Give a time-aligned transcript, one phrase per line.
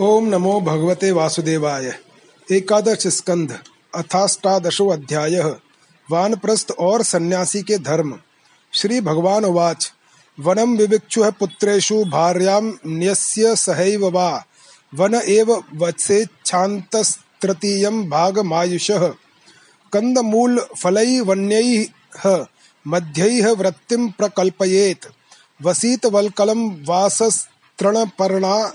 [0.00, 1.98] ओम नमो भगवते वासुदेवाय।
[2.52, 3.58] एकादश स्कंध,
[3.94, 5.56] अथाष्टादशो अध्याय,
[6.10, 8.18] वानप्रस्थ और सन्यासी के धर्म।
[8.72, 9.92] श्री भगवान उवाच
[10.40, 14.44] वनम विविक्षु पुत्रेषु भार्याम न्यस्य सहैव वा,
[14.94, 19.14] वन एव वत्सेच्छान्तस्तृतीयं भागमायुषः।
[19.92, 22.46] कंदमूल फलै वन्यैः,
[22.86, 25.06] मध्यैः वृत्तिं प्रकल्पयेत्।
[25.62, 28.72] वसीतवल्कलं वासस्तृणपर्णा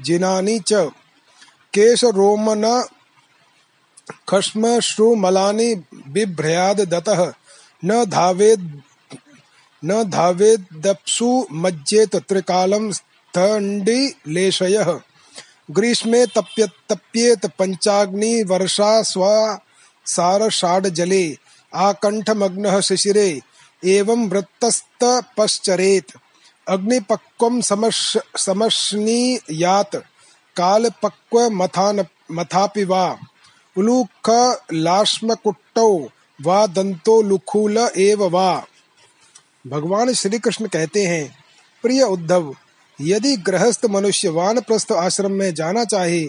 [0.00, 0.90] जिनानि च।
[1.74, 2.84] केशरोमन
[4.28, 7.32] खश्मश्रुमलानि बिभ्रयाद् दतः।
[7.84, 8.80] न धावेद्,
[9.84, 15.00] न धावेदप्सु मज्जेत त्रिकालं स्थण्डिलेशयः
[15.70, 19.60] ग्रीष्मे तप्य, तप्येत पञ्चाग्नि वर्षा स्वा
[20.06, 21.36] सारषाढजले
[21.74, 23.42] आकण्ठमग्नः शिशिरे।
[23.84, 26.16] एवं वृत्तस्तपश्चरेत्
[26.66, 27.60] अग्निपक्वं
[28.38, 29.96] समश्नीयात्
[30.56, 31.94] कालपक्वमथापि
[32.84, 33.18] वा।
[33.76, 35.08] उलूखलाश्मकुट्टौ
[36.38, 38.66] वा दंतो लुखूल एव वा।
[39.64, 41.34] भगवान श्री कृष्ण कहते हैं,
[41.84, 42.54] प्रिय उद्धव,
[42.98, 46.24] यदि गृहस्थ मनुष्य वानप्रस्थ आश्रम में जाना चाहे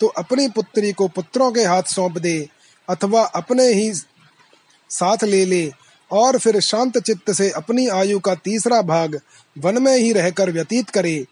[0.00, 2.48] तो अपनी पुत्री को पुत्रों के हाथ सौंप दे,
[2.88, 3.92] अथवा अपने ही
[4.90, 5.72] साथ ले ले,
[6.10, 9.20] और फिर शांत चित्त से अपनी आयु का तीसरा भाग
[9.58, 11.26] वन में ही रहकर व्यतीत करे।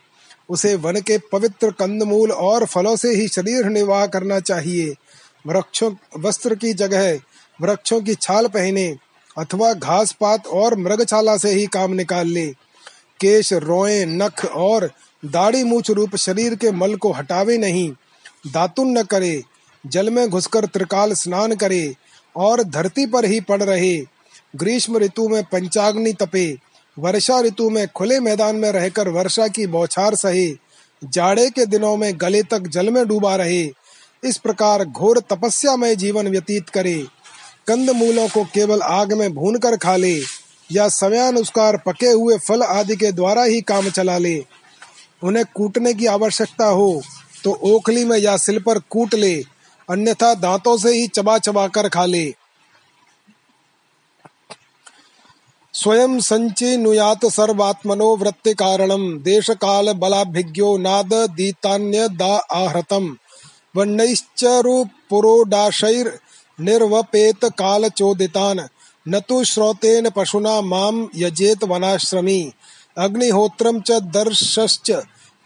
[0.49, 4.95] उसे वन के पवित्र कंदमूल और फलों से ही शरीर निर्वाह करना चाहिए।
[5.47, 7.21] वृक्षों, वस्त्र की जगह,
[7.63, 8.97] वृक्षों की छाल पहने
[9.39, 12.47] अथवा घास पात और मृगछाला से ही काम निकाल ले।
[13.21, 14.91] केश, रोए, नख और
[15.25, 17.93] दाढ़ी मूछ रूप शरीर के मल को हटावे नहीं।
[18.53, 19.43] दातुन न करे।
[19.87, 21.97] जल में घुसकर त्रिकाल स्नान करे
[22.37, 24.05] और धरती पर ही पड़ रहे।
[24.57, 26.59] ग्रीष्म ऋतु में पंचाग्नि तपे।
[26.97, 30.55] वर्षा ऋतु में खुले मैदान में रहकर वर्षा की बौछार सही,
[31.03, 33.63] जाड़े के दिनों में गले तक जल में डूबा रहे।
[34.23, 36.95] इस प्रकार घोर तपस्या में जीवन व्यतीत करे।
[37.67, 40.15] कंद मूलों को केवल आग में भून कर खा ले,
[40.71, 44.39] या समयानुसार पके हुए फल आदि के द्वारा ही काम चला ले।
[45.23, 47.03] उन्हें कूटने की आवश्यकता हो
[47.45, 49.35] तो ओखली में या सिल पर कूट ले,
[49.89, 52.25] अन्यथा दांतों से ही चबा चबा कर खा ले।
[55.75, 63.17] स्वयं संचिनुयात सर्वात्मनो वृत्ति कारणम देश काल बलाभिज्ञो नाद दीतान्य दा आहृतम।
[63.77, 66.19] वन्नैश्चरुपुरोडाशैर
[66.59, 68.69] निर्वपेत काल चोदितान
[69.07, 72.53] न तो श्रोतेन पशुना माम यजेत वनाश्रमी।
[72.97, 74.91] अग्निहोत्रम च दर्शश्च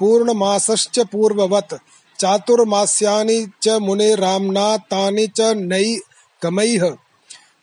[0.00, 1.74] पूर्णमासश्च पूर्ववत्।
[2.18, 6.00] चातुर्मास्यानि च मुने रामना तानि च नई
[6.42, 6.96] कमैः।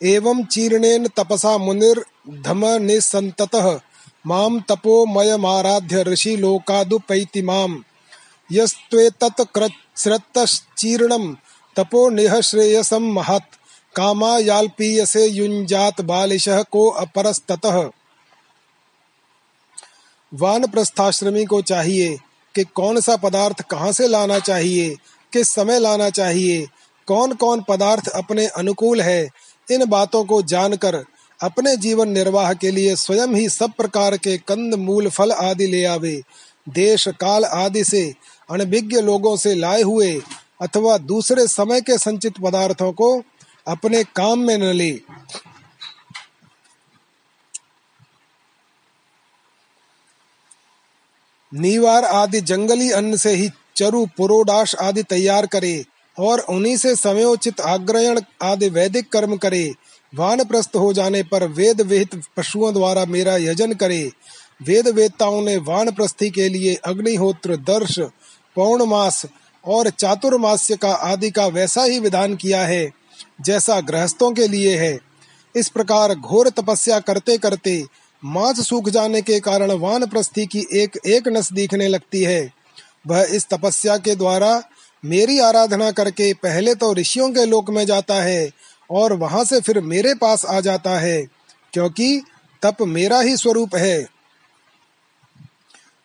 [0.04, 3.80] एवं चीर्णेन तपसा मुनिर धम निसंततः
[4.26, 7.84] माम तपोमयमाराध्य ऋषि लोकादुपैति माम
[8.52, 11.34] यस्त्वेतत्कृत्स्रतश्चीर्णं
[11.76, 13.56] तपो निह श्रेयसम महत्,
[13.96, 17.90] कामायाल्पीयसे युञ्जात बालिशः को अपरस्ततः।
[20.32, 22.18] वान प्रस्थाश्रमी को चाहिए
[22.54, 24.96] कि कौन सा पदार्थ कहाँ से लाना चाहिए,
[25.32, 26.68] किस समय लाना चाहिए
[27.08, 29.28] कौन कौन पदार्थ अपने अनुकूल है,
[29.68, 31.04] इन बातों को जानकर
[31.40, 35.84] अपने जीवन निर्वाह के लिए स्वयं ही सब प्रकार के कंद, मूल, फल आदि ले
[35.84, 36.22] आवे।
[36.68, 38.14] देश काल आदि से,
[38.50, 40.20] अनभिज्ञ लोगों से लाए हुए
[40.60, 43.22] अथवा दूसरे समय के संचित पदार्थों को
[43.66, 45.00] अपने काम में न ले।
[51.52, 55.84] नीवार आदि जंगली अन्न से ही चरु, पुरोडाश आदि तैयार करे
[56.18, 59.74] और उन्हीं से समयोचित आग्रहण आदि वैदिक कर्म करे।
[60.12, 64.02] वानप्रस्थ हो जाने पर वेद विहित पशुओं द्वारा मेरा यजन करे।
[64.60, 67.98] वेद वेदताओं ने वानप्रस्थी के लिए अग्निहोत्र, दर्श,
[68.56, 69.24] पौर्णमास
[69.64, 72.90] और चातुर्मास्य का आदि का वैसा ही विधान किया है,
[73.40, 74.98] जैसा गृहस्थों के लिए है।
[75.54, 77.82] इस प्रकार घोर तपस्या करते करते
[78.22, 82.52] मांस सूख जाने के कारण वानप्रस्थी की एक एक नस दिखने लगती है।
[83.06, 84.62] वह इस तपस्या के द्वारा
[85.04, 88.50] मेरी आराधना करके पहले तो ऋषियों के लोक में जाता है
[88.90, 91.22] और वहाँ से फिर मेरे पास आ जाता है,
[91.72, 92.22] क्योंकि
[92.62, 94.06] तप मेरा ही स्वरूप है।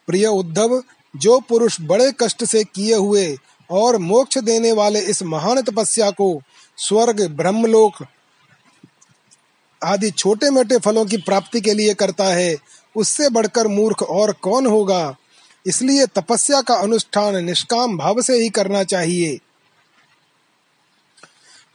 [0.07, 0.83] प्रिय उद्धव,
[1.15, 3.37] जो पुरुष बड़े कष्ट से किए हुए
[3.69, 6.41] और मोक्ष देने वाले इस महान तपस्या को,
[6.77, 8.05] स्वर्ग, ब्रह्मलोक
[9.83, 12.57] आदि छोटे मोटे फलों की प्राप्ति के लिए करता है,
[12.95, 15.15] उससे बढ़कर मूर्ख और कौन होगा?
[15.67, 19.39] इसलिए तपस्या का अनुष्ठान निष्काम भाव से ही करना चाहिए।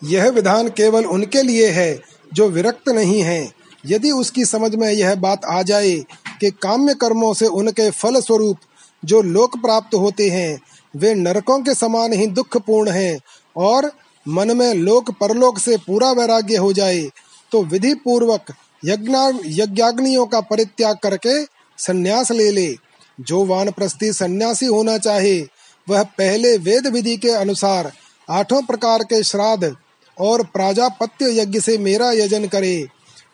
[0.03, 1.99] यह विधान केवल उनके लिए है
[2.33, 3.51] जो विरक्त नहीं है।
[3.85, 5.95] यदि उसकी समझ में यह बात आ जाए
[6.39, 8.57] कि काम्य कर्मों से उनके फल स्वरूप
[9.03, 10.61] जो लोक प्राप्त होते हैं,
[10.93, 13.19] वे नरकों के समान ही दुखपूर्ण हैं
[13.57, 13.91] और
[14.25, 17.09] मन में लोक परलोक से पूरा वैराग्य हो जाए
[17.51, 18.53] तो विधि पूर्वक
[18.85, 22.75] यज्ञाग्नियों का परित्याग करके संन्यास ले ले।
[23.21, 25.41] जो वानप्रस्थी सन्यासी होना चाहे,
[25.89, 27.91] वह पहले वेद विधि के अनुसार
[28.29, 29.75] आठों प्रकार के श्राद्ध
[30.19, 32.87] और प्राजापत्य यज्ञ से मेरा यजन करे।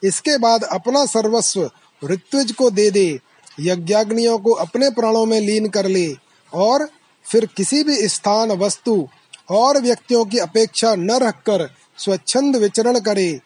[0.04, 1.72] इसके बाद अपना सर्वस्व
[2.04, 3.20] ऋत्विज को दे दे,
[3.60, 6.16] यज्ञाग्नियों को अपने प्राणों में लीन कर ले
[6.54, 6.90] और
[7.32, 9.08] फिर किसी भी स्थान, वस्तु
[9.50, 13.40] और व्यक्तियों की अपेक्षा न रखकर स्वच्छंद विचरण करे।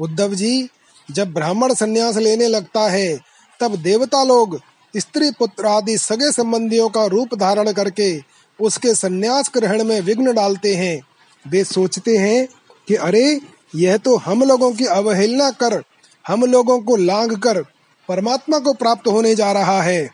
[0.00, 0.68] उद्धव जी,
[1.10, 3.18] जब ब्राह्मण संन्यास लेने लगता है
[3.60, 4.60] तब देवता लोग,
[4.94, 8.22] स्त्री पुत्र आदि सगे संबंधियों का रूप धारण करके
[8.58, 11.00] उसके संन्यास ग्रहण में विघ्न डालते हैं।
[11.44, 12.46] वे सोचते हैं
[12.88, 13.40] कि अरे,
[13.74, 15.82] यह तो हम लोगों की अवहेलना कर,
[16.26, 17.62] हम लोगों को लांग कर
[18.08, 20.10] परमात्मा को प्राप्त होने जा रहा है।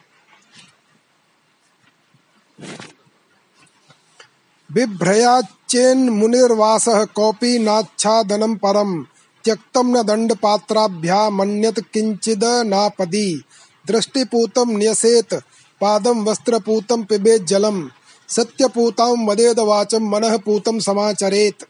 [4.71, 9.07] बिभ्रयाचेन मुनिर्वास कौपी नाच्छादनम परम।
[9.45, 13.43] त्यक्तम न दंड पात्राभ्या मन्यत किंचिद नापदी।
[13.87, 15.35] दृष्टिपूतम न्यसेत
[15.81, 17.89] पादम वस्त्रपूतम पिबेत जलम।
[18.29, 21.67] सत्यपूतां वदेद वाचम मनः पूतम समाचरेत।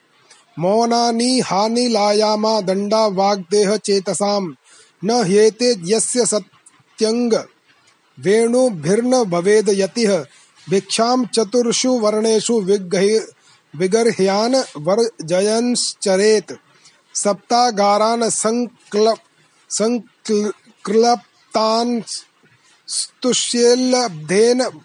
[0.58, 4.54] मौनानि हानि लायामा दंडा वाग्देह चेतसाम।
[5.02, 7.32] न ह्येते यस्य सत्यंग
[8.18, 10.12] वेणुभिर्न भवेद यतिः।
[10.70, 12.60] भिक्षाम चतुर्षु वर्णेषु
[13.74, 16.52] विगर्ह्यान वर्जयंश्चरेत।
[17.14, 19.14] सप्तागारान संक्ल,
[19.70, 22.02] संक्लप्तान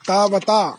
[0.08, 0.78] तावता।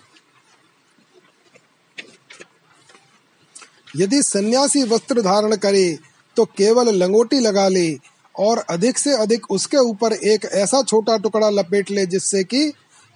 [3.97, 5.99] यदि सन्यासी वस्त्र धारण करे
[6.37, 7.99] तो केवल लंगोटी लगा ले
[8.39, 12.73] और अधिक से अधिक उसके ऊपर एक ऐसा छोटा टुकड़ा लपेट ले जिससे कि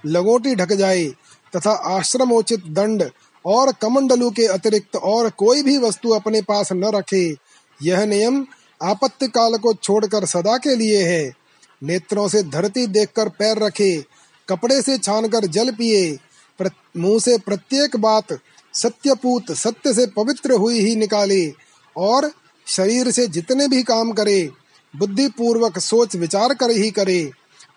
[0.06, 1.12] लंगोटी ढक जाए
[1.56, 3.10] तथा आश्रमोचित दंड
[3.46, 7.36] और कमंडलू के अतिरिक्त और कोई भी वस्तु अपने पास न रखे
[7.82, 8.46] यह नियम
[8.80, 11.32] आपत्ति काल को छोड़कर सदा के लिए है।
[11.82, 13.96] नेत्रों से धरती देखकर पैर रखे,
[14.48, 16.18] कपड़े से छानकर जल पिए
[16.96, 18.32] मुँह से प्रत्येक बात
[18.74, 21.46] सत्यपूत, सत्य से पवित्र हुई ही निकाले
[21.96, 22.30] और
[22.66, 24.50] शरीर से जितने भी काम करे
[24.94, 27.30] बुद्धि पूर्वक सोच विचार कर ही करे।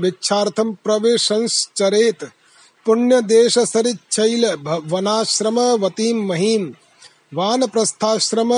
[0.84, 2.24] प्रवेशंश्चरेत।
[2.86, 4.46] पुण्य देश सरिच्छैल
[4.88, 6.74] वनाश्रम वतीम महीम।
[7.34, 8.52] वानप्रस्थाश्रम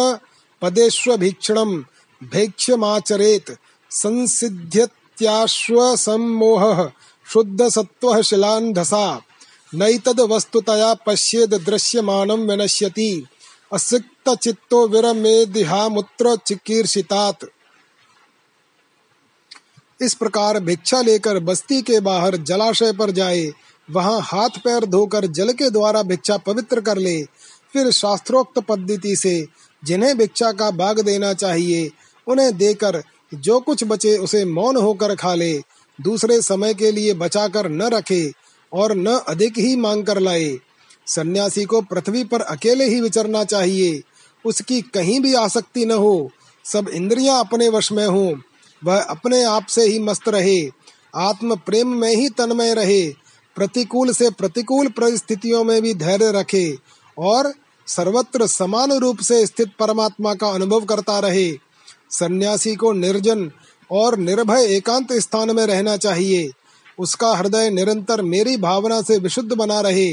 [0.62, 1.72] पदेष्वभीक्षणं
[2.22, 3.51] भैक्ष्यमाचरेत्।
[5.24, 6.92] संसिद्ध्यत्याश्वसम्मोहः
[7.34, 9.22] शुद्धसत्त्वः शिलान्धसा,
[9.75, 13.27] नैतद् वस्तुतया पश्येद् दृश्यमानं विनश्यति।
[13.74, 17.46] असिक्त असिक्तचित्तो विरमेदिहामुत्र चिकीर्षितात्।
[20.01, 23.53] इस प्रकार भिक्षा लेकर बस्ती के बाहर जलाशय पर जाए,
[23.92, 27.24] वहाँ हाथ पैर धोकर जल के द्वारा भिक्षा पवित्र कर ले।
[27.74, 29.48] फिर शास्त्रोक्त पद्धति से
[29.84, 31.92] जिन्हें भिक्षा का भाग देना चाहिए,
[32.27, 33.03] उन्हें देकर
[33.34, 35.63] जो कुछ बचे उसे मौन होकर खा ले,
[36.02, 38.34] दूसरे समय के लिए बचाकर न रखे
[38.74, 40.58] और न अधिक ही मांग कर लाए।
[41.08, 44.02] सन्यासी को पृथ्वी पर अकेले ही विचरना चाहिए।
[44.46, 46.32] उसकी कहीं भी आसक्ति न हो।
[46.66, 48.38] सब इंद्रियाँ अपने वश में हो।
[48.84, 50.72] वह अपने आप से ही मस्त रहे।
[51.16, 53.10] आत्म प्रेम में ही तन्मय रहे।
[53.56, 56.78] प्रतिकूल से प्रतिकूल परिस्थितियों में भी धैर्य रखे
[57.18, 57.54] और
[57.88, 61.73] सर्वत्र समान रूप से स्थित परमात्मा का अनुभव करता रहे।
[62.13, 63.51] सन्यासी को निर्जन
[63.91, 66.51] और निर्भय एकांत स्थान में रहना चाहिए।
[67.00, 70.12] उसका हृदय निरंतर मेरी भावना से विशुद्ध बना रहे।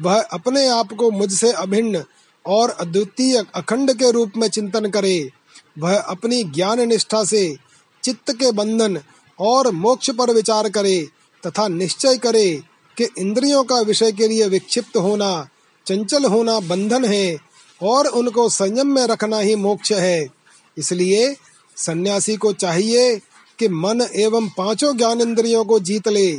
[0.00, 2.02] वह अपने आप को मुझसे अभिन्न
[2.46, 5.30] और अद्वितीय अखंड के रूप में चिंतन करे।
[5.78, 7.56] वह अपनी ज्ञान निष्ठा से
[8.02, 8.98] चित्त के बंधन
[9.38, 11.00] और मोक्ष पर विचार करे
[11.46, 12.48] तथा निश्चय करे
[12.96, 15.48] कि इंद्रियों का विषय के लिए विक्षिप्त होना,
[15.86, 17.36] चंचल होना बंधन है
[17.82, 20.41] और उनको संयम में रखना ही मोक्ष है।
[20.78, 21.36] इसलिए
[21.76, 23.16] सन्यासी को चाहिए
[23.58, 26.32] कि मन एवं पाँचों ज्ञान इंद्रियों को जीत ले,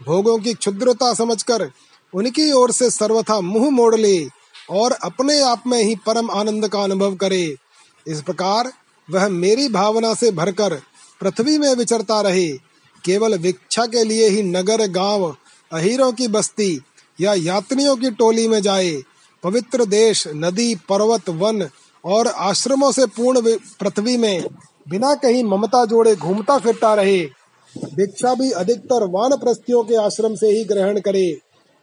[0.00, 1.70] भोगों की क्षुद्रता समझकर
[2.14, 4.26] उनकी ओर से सर्वथा मुँह मोड़ ले
[4.70, 7.56] और अपने आप में ही परम आनंद का अनुभव करे।
[8.06, 8.72] इस प्रकार
[9.10, 10.80] वह मेरी भावना से भरकर
[11.20, 12.48] पृथ्वी में विचरता रहे।
[13.04, 15.36] केवल भिक्षा के लिए ही नगर, गाँव,
[15.72, 16.80] अहीरों की बस्ती
[17.20, 19.02] या यात्रियों की टोली में जाए,
[19.42, 21.68] पवित्र देश, नदी, पर्वत, वन
[22.04, 24.44] और आश्रमों से पूर्ण पृथ्वी में
[24.86, 27.20] बिना कहीं ममता जोड़े घूमता फिरता रहे।
[27.94, 31.30] भिक्षा भी अधिकतर वान के आश्रम से ही ग्रहण करे,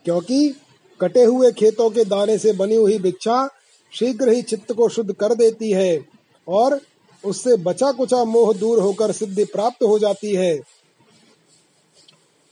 [0.06, 0.56] क्योंकि
[1.00, 3.48] कटे हुए खेतों के दाने से बनी हुई भिक्षा
[3.94, 6.06] शीघ्र ही चित्त को शुद्ध कर देती है
[6.48, 6.80] और
[7.24, 10.56] उससे बचा कुचा मोह दूर होकर सिद्धि प्राप्त हो जाती है।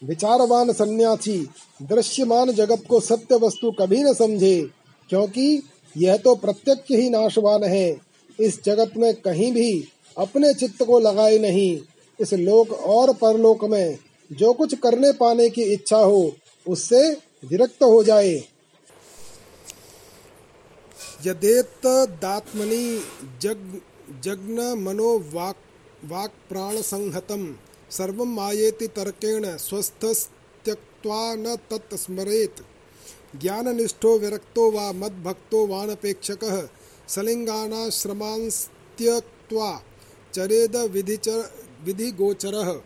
[0.01, 1.37] विचारवान सन्यासी,
[1.81, 4.69] दृश्यमान जगत को सत्य वस्तु कभी न समझे,
[5.09, 5.61] क्योंकि
[5.95, 7.89] यह तो प्रत्यक्ष ही नाशवान है।
[8.39, 11.79] इस जगत में कहीं भी अपने चित्त को लगाए नहीं।
[12.19, 13.97] इस लोक और परलोक में
[14.31, 16.31] जो कुछ करने पाने की इच्छा हो,
[16.65, 17.01] उससे
[17.45, 18.33] विरक्त हो जाए।
[21.25, 21.85] यदेत
[22.21, 23.01] दात्मनि
[23.41, 23.81] जग,
[24.23, 25.57] जग्न मनो वाक्
[26.05, 27.55] वाक् प्राण संहतम।
[27.91, 32.61] सर्वं मायेति तर्केण स्वस्थस्त्यक्त्वा न तत् स्मरेत्
[33.41, 36.67] ज्ञाननिष्ठो विरक्तो वा मद्भक्तो वानपेक्षकः
[37.07, 39.83] सलिङ्गानाश्रमांस्त्यक्त्वा
[40.33, 41.29] चरेद विधिच
[41.83, 42.81] विधिगोचरः।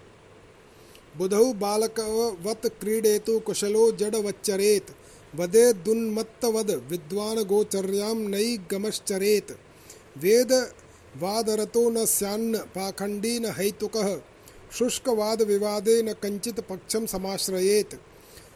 [1.17, 4.91] बुधौ बालकवत् क्रीडेतु कुशलो जडवच्चरेत्।
[5.35, 9.51] वदेदुन्मत्तवद् विद्वान् गोचर्यां नयि गमश्चरेत्
[10.17, 10.71] वेद
[11.17, 14.21] वादरतो न स्यान्न पाखंडी न हेतुकः।
[14.77, 17.99] शुष्कवाद विवादे न कंचित पक्षम समाश्रयेत।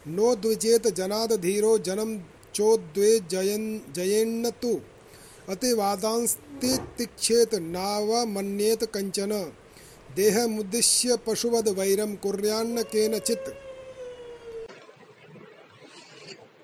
[0.08, 2.20] नो द्विजेत जनाद धीरो जनम
[2.56, 4.80] चोद्वे जयन जयेन्न तु।
[5.50, 9.52] अतिवादांस्तिक्षेत नाव मन्येत कंचन
[10.16, 13.54] देहमुद्दिश्य पशुवद वैरम कुर्यान्न केनचित्।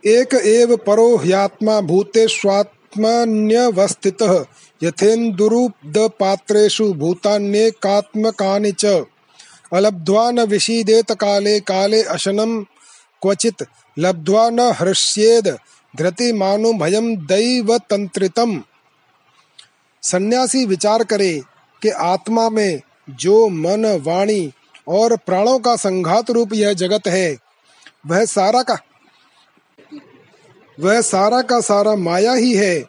[0.08, 4.46] एक एव परो ह्यात्मा भूतेष्वात्मन्यवस्थितः।
[4.84, 9.06] यथेन्दुरुपदपात्रेषु भूतान्येकात्मकानि च।
[9.74, 12.64] अलब्ध्वा न विषीदेत काले काले अशनं
[13.22, 13.64] क्वचित्
[14.00, 15.58] लब्ध्वा न हृष्येद
[15.94, 18.62] धृतिमानु भयम दैवतंत्रितम
[20.04, 21.42] सन्यासी विचार करे
[21.82, 24.52] कि आत्मा में जो मन, वाणी
[24.88, 27.38] और प्राणों का संघात रूप यह जगत है,
[28.08, 28.78] वह सारा का
[30.78, 32.86] वह सारा का सारा माया ही है।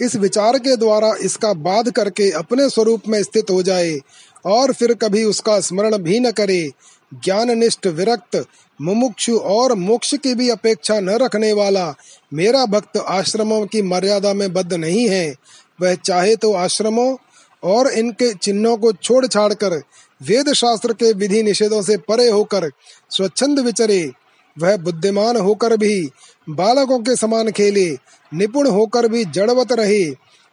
[0.00, 3.98] इस विचार के द्वारा इसका बाध करके अपने स्वरूप में स्थित हो जाए
[4.46, 6.70] और फिर कभी उसका स्मरण भी न करे।
[7.14, 8.44] ज्ञाननिष्ठ विरक्त,
[8.80, 11.94] मुमुक्षु और मोक्ष की भी अपेक्षा न रखने वाला
[12.32, 15.34] मेरा भक्त आश्रमों की मर्यादा में बद्ध नहीं है।
[15.80, 17.16] वह चाहे तो आश्रमों
[17.62, 19.82] और इनके चिन्हों को छोड़ छाड़ कर
[20.20, 22.70] वेद शास्त्र के विधि निषेधों से परे होकर
[23.10, 24.10] स्वच्छंद विचरे।
[24.56, 26.10] वह बुद्धिमान होकर भी,
[26.48, 27.90] बालकों के समान खेले,
[28.32, 30.04] निपुण होकर भी जड़वत रहे,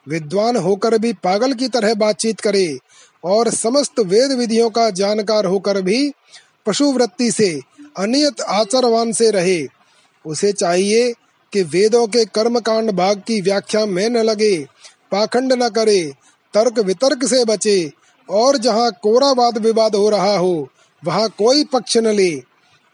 [0.07, 2.77] विद्वान होकर भी पागल की तरह बातचीत करे
[3.23, 6.11] और समस्त वेद विधियों का जानकार होकर भी
[6.69, 7.61] पशु वृत्ति से,
[7.97, 9.67] अनियत आचरवान से रहे।
[10.25, 11.13] उसे चाहिए
[11.53, 14.57] कि वेदों के कर्म कांड भाग की व्याख्या में न लगे,
[15.11, 16.13] पाखंड न करे,
[16.53, 17.91] तर्क वितर्क से बचे,
[18.29, 20.69] और जहाँ कोरा वाद विवाद हो रहा हो,
[21.05, 22.43] वहाँ कोई पक्ष न ले।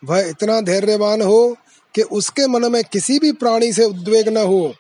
[0.04, 1.58] वह इतना धैर्यवान हो
[1.96, 4.74] कि उसके मन में किसी भी प्राणी से उद्वेग न हो।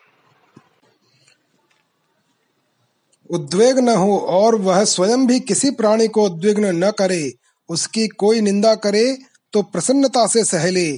[3.31, 7.33] उद्वेग न हो और वह स्वयं भी किसी प्राणी को उद्विग्न न करे।
[7.69, 9.17] उसकी कोई निंदा करे
[9.53, 10.91] तो प्रसन्नता से सहले,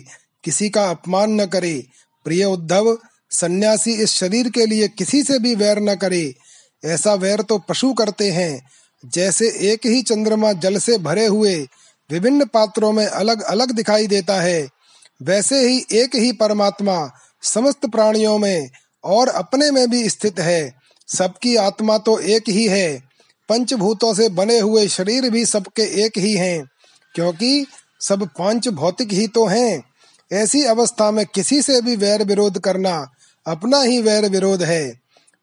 [0.43, 1.85] किसी का अपमान न करे।
[2.25, 2.97] प्रिय उद्धव,
[3.31, 6.35] सन्यासी इस शरीर के लिए किसी से भी वैर न करे।
[6.85, 8.69] ऐसा वैर तो पशु करते हैं।
[9.05, 11.67] जैसे एक ही चंद्रमा जल से भरे हुए,
[12.11, 14.69] विभिन्न पात्रों में अलग अलग दिखाई देता है,
[15.21, 17.11] वैसे ही एक ही परमात्मा
[17.43, 18.69] समस्त प्राणियों में
[19.03, 20.75] और अपने में भी स्थित है।
[21.07, 23.06] सबकी आत्मा तो एक ही है।
[23.49, 26.65] पंचभूतों से बने हुए शरीर भी सबके एक ही हैं,
[27.15, 27.65] क्योंकि
[28.01, 29.83] सब पाँच भौतिक ही तो हैं।
[30.31, 32.95] ऐसी अवस्था में किसी से भी वैर विरोध करना
[33.45, 34.87] अपना ही वैर विरोध है।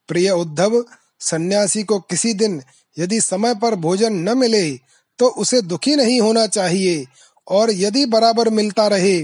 [0.08, 0.84] प्रिय उद्धव,
[1.20, 2.60] सन्यासी को किसी दिन
[2.96, 4.70] यदि समय पर भोजन न मिले
[5.18, 7.04] तो उसे दुखी नहीं होना चाहिए,
[7.46, 9.20] और यदि बराबर मिलता रहे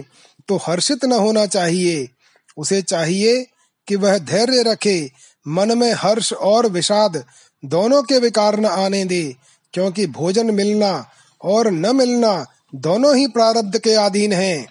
[0.49, 2.09] तो हर्षित न होना चाहिए।
[2.57, 3.45] उसे चाहिए
[3.89, 5.11] कि वह धैर्य रखे,
[5.47, 7.25] मन में हर्ष और विषाद
[7.65, 9.37] दोनों के विकार न आने दे,
[9.73, 11.11] क्योंकि भोजन मिलना
[11.45, 14.67] और न मिलना दोनों ही प्रारब्ध के अधीन हैं।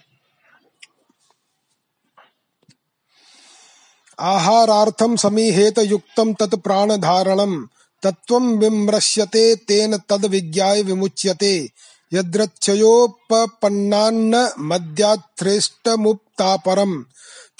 [4.20, 7.68] आहारार्थम समीहेत युक्तम तत् प्राण धारणम
[8.04, 11.70] तत्व विमृश्यते, तेन तद विज्ञाय विमुच्यते।
[12.14, 17.06] यद्रक्षयोपपन्नान्न मद्याथ्रेष्टमुक्तापरम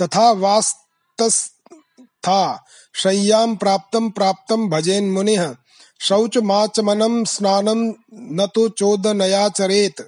[0.02, 0.32] तथा
[2.30, 5.56] वास्तस्था शय्यां प्राप्तं प्राप्तं भजेन् मुनिः,
[6.02, 10.02] शौचमाचमनं स्नानं न तु चोदनयाचरेत्।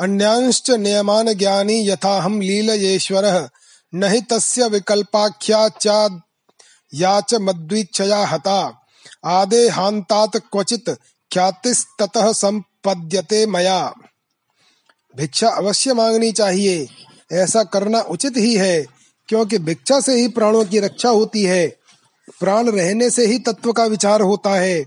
[0.00, 3.48] अन्यांश्च नियमान् ज्ञानी यथाहं लीलयेश्वरः,
[3.94, 6.08] न हि तस्य विकल्पाख्या
[6.94, 8.86] या च मद्वीच्छया हता।
[9.24, 10.90] आदे हान्तात् क्वचित्
[11.32, 13.94] ख्यातिस्ततः संपद्यते मया।
[15.16, 16.88] भिक्षा अवश्य मांगनी चाहिए,
[17.32, 18.95] ऐसा करना उचित ही है।
[19.28, 21.68] क्योंकि भिक्षा से ही प्राणों की रक्षा होती है।
[22.40, 24.84] प्राण रहने से ही तत्व का विचार होता है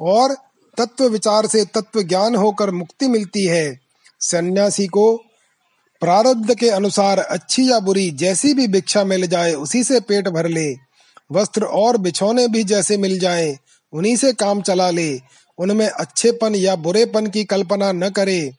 [0.00, 0.34] और
[0.78, 3.80] तत्व विचार से तत्व ज्ञान होकर मुक्ति मिलती है।
[4.20, 5.16] सन्यासी को
[6.00, 10.48] प्रारब्ध के अनुसार अच्छी या बुरी जैसी भी भिक्षा मिल जाए, उसी से पेट भर
[10.48, 10.74] ले।
[11.32, 13.58] वस्त्र और बिछौने भी जैसे मिल जाए,
[13.92, 15.20] उन्हीं से काम चला ले।
[15.58, 18.52] उनमें अच्छेपन या बुरेपन की कल्पना न करे।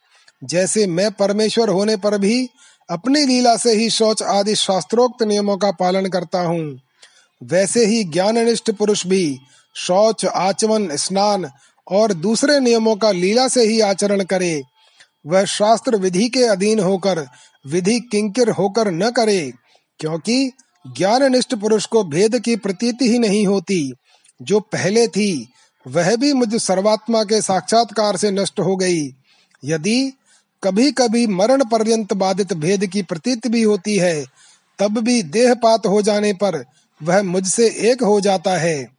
[0.43, 2.49] जैसे मैं परमेश्वर होने पर भी
[2.89, 6.79] अपनी लीला से ही शौच आदि शास्त्रोक्त नियमों का पालन करता हूँ।
[7.43, 9.39] वैसे ही ज्ञाननिष्ठ पुरुष भी
[9.75, 11.51] शौच, आचमन, स्नान
[11.91, 14.63] और दूसरे नियमों का लीला से ही आचरण करे।
[15.25, 17.27] वह शास्त्र विधि के अधीन होकर,
[17.67, 19.53] विधि किंकिर होकर न करे,
[19.99, 20.51] क्योंकि
[20.97, 23.93] ज्ञाननिष्ठ पुरुष को भेद की प्रतीति ही नहीं होती।
[24.41, 25.49] जो पहले थी,
[25.87, 29.09] वह भी मुझ सर्वात्मा के साक्षात्कार से नष्ट हो गई।
[29.65, 30.13] यदि
[30.67, 34.25] कभी कभी मरण पर्यंत बाधित भेद की प्रतीत भी होती है,
[34.79, 36.65] तब भी देहपात हो जाने पर
[37.03, 38.97] वह मुझसे एक हो जाता है।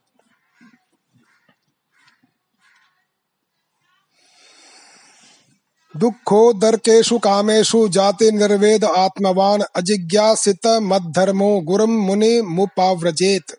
[5.96, 13.52] दुखो दर्केशु कामेशु जाति निर्वेद आत्मवान अजिज्ञासित मद्धर्मो गुरुम मुनि मुपाव्रजेत।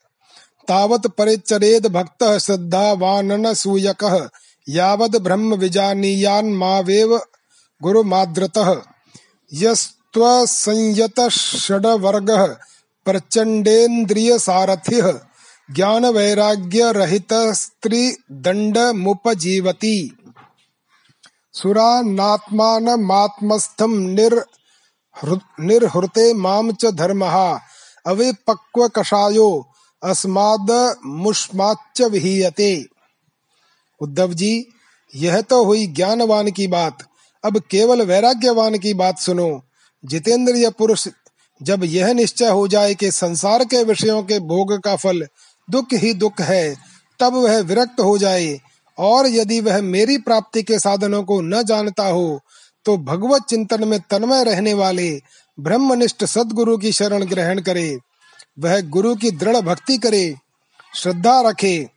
[0.68, 4.30] तावत परिचरेद भक्त श्रद्धा वानन सूयक
[4.70, 7.22] यावद ब्रह्म विजानीयान मावेव
[7.84, 8.70] गुरुमाद्रतः
[9.54, 12.46] यस्त्वसंयत षड्वर्गः
[13.06, 15.02] प्रचंडेन्द्रिय सारथि
[15.70, 20.18] ज्ञान वैराग्य रहित स्त्री दंड मुपजीवती
[21.54, 24.46] सुरा नात्मान मात्मस्थम निर
[25.60, 27.36] निर्हृते माम च धर्मः
[30.04, 30.72] अस्माद
[31.06, 32.86] मुष्माच विहीयते।
[34.02, 34.68] उद्धव जी
[35.16, 37.09] यह तो हुई ज्ञानवान की बात।
[37.44, 39.62] अब केवल वैराग्यवान की बात सुनो।
[40.04, 41.08] जितेंद्रिय पुरुष,
[41.62, 45.26] जब यह निश्चय हो जाए कि संसार के विषयों के भोग का फल
[45.68, 46.76] दुख ही दुख है,
[47.20, 48.60] तब वह विरक्त हो जाए।
[48.98, 52.40] और यदि वह मेरी प्राप्ति के साधनों को न जानता हो
[52.86, 55.10] तो भगवत चिंतन में तन्मय रहने वाले
[55.58, 57.98] ब्रह्मनिष्ठ सदगुरु की शरण ग्रहण करे।
[58.60, 60.36] वह गुरु की दृढ़ भक्ति करे,
[60.96, 61.90] श्रद्धा रखे,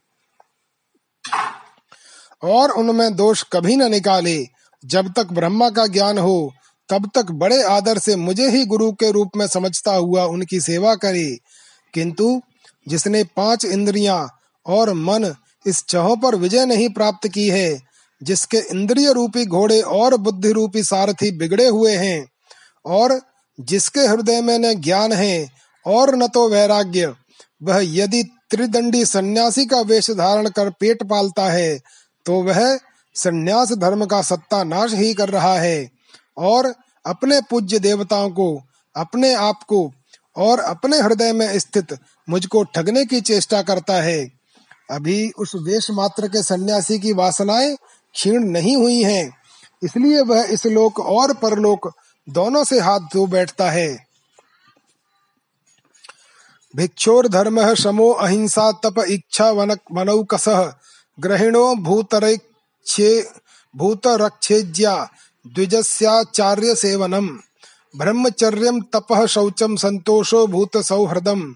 [2.43, 4.37] और उनमें दोष कभी न निकाले।
[4.85, 6.53] जब तक ब्रह्मा का ज्ञान हो,
[6.89, 10.95] तब तक बड़े आदर से मुझे ही गुरु के रूप में समझता हुआ उनकी सेवा
[10.95, 11.37] करे।
[11.95, 12.41] किंतु
[12.87, 14.29] जिसने पाँच इंद्रियाँ
[14.67, 15.35] और मन
[15.67, 17.81] इस चहों पर विजय नहीं प्राप्त की है,
[18.23, 22.27] जिसके इंद्रिय रूपी घोड़े और बुद्धि रूपी सारथी बिगड़े हुए हैं,
[22.87, 23.21] और
[23.59, 25.49] जिसके हृदय में न ज्ञान है
[25.87, 27.15] और न तो वैराग्य,
[27.63, 31.79] वह यदि त्रिदंडी सन्यासी का वेश धारण कर पेट पालता है
[32.27, 32.79] तो वह
[33.17, 35.91] सन्यास धर्म का सत्ता नाश ही कर रहा है
[36.37, 36.73] और
[37.05, 38.63] अपने पूज्य देवताओं को,
[38.97, 39.91] अपने आप को
[40.37, 41.97] और अपने हृदय में स्थित
[42.29, 44.21] मुझको ठगने की चेष्टा करता है।
[44.91, 49.35] अभी उस वेश मात्र के सन्यासी की वासनाएँ क्षीण नहीं हुई हैं,
[49.83, 51.93] इसलिए वह इस लोक और परलोक
[52.29, 54.07] दोनों से हाथ धो बैठता है।
[56.75, 60.45] भिक्षोर धर्म शमो अहिंसा तप इच्छा वन वनौकस
[61.19, 61.75] ग्रहिणो
[62.89, 63.31] भूतरक्षे
[63.77, 65.09] भूतरक्षेज्या
[65.47, 67.39] द्विजस्याचार्य सेवनम
[67.97, 69.27] ब्रह्मचर्यम तपः
[69.77, 71.55] संतोषो भूत सौहृदम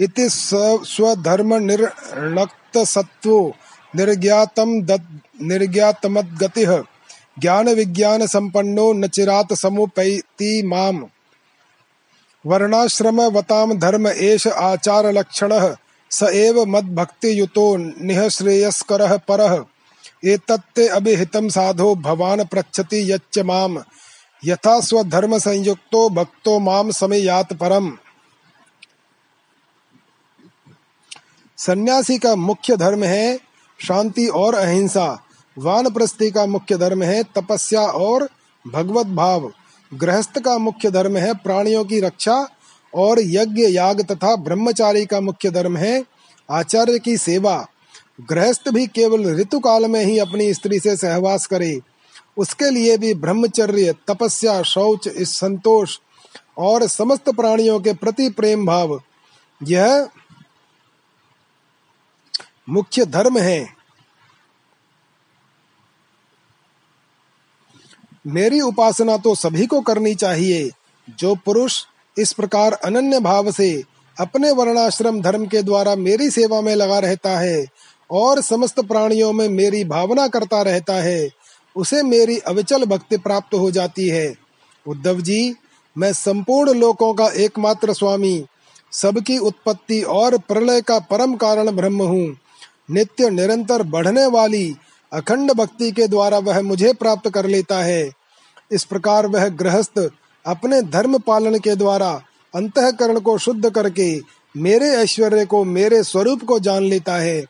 [0.00, 3.54] इति स्वधर्म निर्णक्त सत्वो
[3.96, 4.86] निर्ज्ञातम
[5.42, 6.82] निर्ज्ञातमद्गतिः।
[7.38, 11.06] ज्ञान विज्ञान संपन्नो न चिरात समुपैति माम।
[12.46, 15.74] वर्णाश्रम वताम धर्म एष आचार लक्षण
[16.12, 19.64] स एव मद्भक्ति युतो निःश्रेयस्करः परः।
[20.24, 23.78] एतत्ते अभिहितं साधो भवान पृच्छति यच्च माम।
[24.42, 27.90] यथा स्वधर्म संयुक्तो भक्तो माम समेयात परम।
[31.58, 33.38] सन्यासी का मुख्य धर्म है
[33.80, 35.06] शांति और अहिंसा।
[35.56, 38.28] वानप्रस्थी का मुख्य धर्म है तपस्या और
[38.64, 39.52] भगवत भाव
[39.92, 42.48] गृहस्थ का मुख्य धर्म है प्राणियों की रक्षा
[42.94, 46.02] और यज्ञ याग तथा ब्रह्मचारी का मुख्य धर्म है
[46.48, 47.66] आचार्य की सेवा।
[48.20, 51.78] गृहस्थ भी केवल ऋतु काल में ही अपनी स्त्री से सहवास करे।
[52.36, 55.98] उसके लिए भी ब्रह्मचर्य, तपस्या, शौच, संतोष
[56.58, 59.00] और समस्त प्राणियों के प्रति प्रेम भाव,
[59.60, 60.08] यह
[62.68, 63.66] मुख्य धर्म है।
[68.24, 70.70] मेरी उपासना तो सभी को करनी चाहिए,
[71.08, 71.84] जो पुरुष
[72.16, 73.72] इस प्रकार अनन्य भाव से
[74.16, 77.64] अपने वर्णाश्रम धर्म के द्वारा मेरी सेवा में लगा रहता है
[78.10, 81.28] और समस्त प्राणियों में मेरी भावना करता रहता है,
[81.76, 84.34] उसे मेरी अविचल भक्ति प्राप्त हो जाती है।
[84.86, 85.54] उद्धव जी,
[85.96, 88.44] मैं संपूर्ण लोकों का एकमात्र स्वामी,
[88.92, 92.36] सबकी उत्पत्ति और प्रलय का परम कारण ब्रह्म हूँ।
[92.90, 94.74] नित्य निरंतर बढ़ने वाली
[95.12, 98.10] अखंड भक्ति के द्वारा वह मुझे प्राप्त कर लेता है।
[98.72, 99.98] इस प्रकार वह गृहस्थ
[100.46, 102.10] अपने धर्म पालन के द्वारा
[102.54, 104.20] अंतकरण को शुद्ध करके
[104.56, 107.44] मेरे ऐश्वर्य को, मेरे स्वरूप को जान लेता है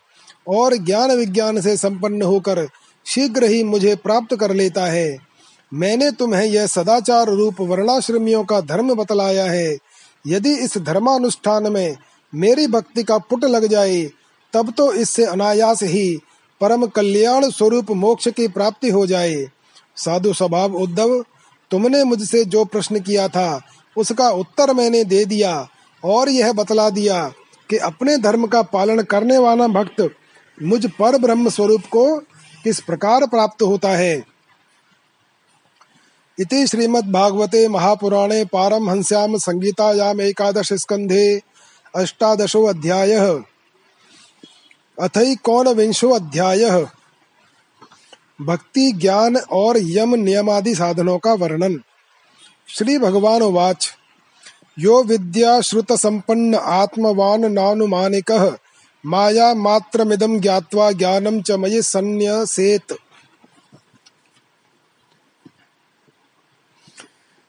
[0.48, 2.68] और ज्ञान विज्ञान से संपन्न होकर
[3.06, 5.16] शीघ्र ही मुझे प्राप्त कर लेता है।
[5.74, 9.76] मैंने तुम्हें यह सदाचार रूप वर्णाश्रमियों का धर्म बतलाया है।
[10.26, 11.96] यदि इस धर्मानुष्ठान में
[12.34, 14.02] मेरी भक्ति का पुट लग जाए,
[14.52, 16.18] तब तो इससे अनायास ही
[16.60, 19.46] परम कल्याण स्वरूप मोक्ष की प्राप्ति हो जाए।
[19.96, 21.24] साधु स्वभाव उद्धव
[21.72, 23.62] तुमने मुझसे जो प्रश्न किया था,
[23.96, 25.68] उसका उत्तर मैंने दे दिया
[26.04, 27.32] और यह बतला दिया
[27.70, 30.10] कि अपने धर्म का पालन करने वाला भक्त
[30.62, 32.18] मुझ पर ब्रह्म स्वरूप को
[32.64, 34.24] किस प्रकार प्राप्त होता है।
[36.38, 41.40] इति श्रीमद्भागवते महापुराणे पारमहंस्याम संगीतायाम एकादश स्कंधे
[41.96, 43.32] अष्टादशो अध्यायः।
[45.72, 46.86] विंशो अध्याय।
[48.42, 51.82] भक्ति, ज्ञान और यम नियमादि साधनों का वर्णन।
[52.68, 53.94] श्री भगवान वाच
[54.78, 58.58] यो विद्या श्रुत संपन्न आत्मवान नानुमानिक,
[59.06, 62.96] माया मात्रमिदं ज्ञात्वा ज्ञानम च मयि सन्न्यसेत।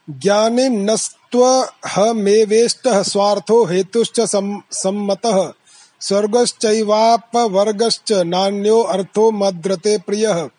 [0.10, 4.36] ज्ञाने नस्त्वहमेवेष्टः स्वार्थो हेतुश्च
[4.72, 5.54] सम्मतः,
[6.02, 10.50] स्वर्गश्चैवापवर्गश्च नान्यो अर्थो मद्रते प्रियः।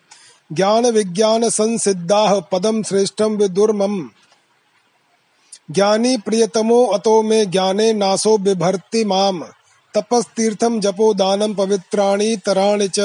[0.51, 4.09] ज्ञान विज्ञान संसिद्धा पदम श्रेष्ठम विदुर्मम।
[5.71, 9.43] ज्ञानी प्रियतमो अतो मे ज्ञाने नासो बिभर्ति माम।
[9.93, 12.99] तपस्तीर्थम जपो दानम पवित्राणि तराणि च।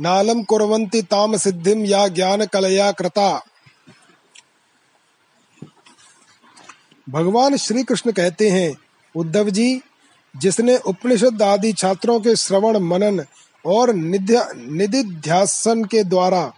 [0.00, 3.42] नालम कुर्वन्ति ताम सिद्धिम या ज्ञान कलया कृता।
[7.08, 8.74] भगवान श्री कृष्ण कहते हैं,
[9.16, 9.80] उद्धव जी,
[10.36, 13.24] जिसने उपनिषद आदि छात्रों के श्रवण मनन
[13.66, 16.52] और निधिध्यासन के द्वारा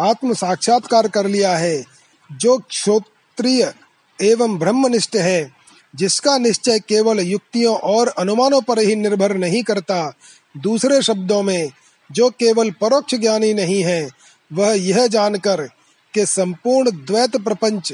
[0.00, 1.84] आत्म साक्षात्कार कर लिया है,
[2.32, 3.74] जो क्षोत्रिय
[4.22, 5.52] एवं ब्रह्मनिष्ठ है,
[5.96, 10.12] जिसका निश्चय केवल युक्तियों और अनुमानों पर ही निर्भर नहीं करता,
[10.56, 11.70] दूसरे शब्दों में,
[12.12, 14.08] जो केवल परोक्ष ज्ञानी नहीं है,
[14.52, 15.68] वह यह जानकर
[16.14, 17.92] कि संपूर्ण द्वैत प्रपंच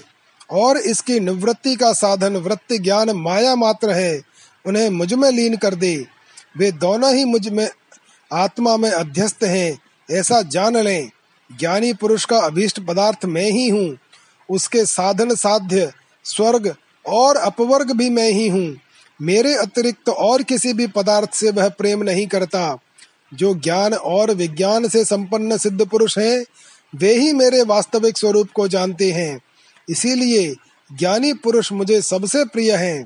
[0.50, 4.22] और इसकी निवृत्ति का साधन वृत्ति ज्ञान माया मात्र है,
[4.66, 6.06] उन्हें मुझमें लीन कर दे।
[6.56, 7.68] वे दोनों ही मुझमें,
[8.32, 9.78] आत्मा में अध्यस्त हैं,
[10.10, 11.10] ऐसा जान लें।
[11.52, 13.98] ज्ञानी पुरुष का अभीष्ट पदार्थ मैं ही हूँ।
[14.50, 15.92] उसके साधन साध्य,
[16.24, 16.74] स्वर्ग
[17.08, 18.76] और अपवर्ग भी मैं ही हूँ।
[19.22, 22.78] मेरे अतिरिक्त और किसी भी पदार्थ से वह प्रेम नहीं करता।
[23.34, 26.44] जो ज्ञान और विज्ञान से संपन्न सिद्ध पुरुष हैं,
[26.94, 29.40] वे ही मेरे वास्तविक स्वरूप को जानते हैं।
[29.88, 30.54] इसीलिए
[30.98, 33.04] ज्ञानी पुरुष मुझे सबसे प्रिय हैं।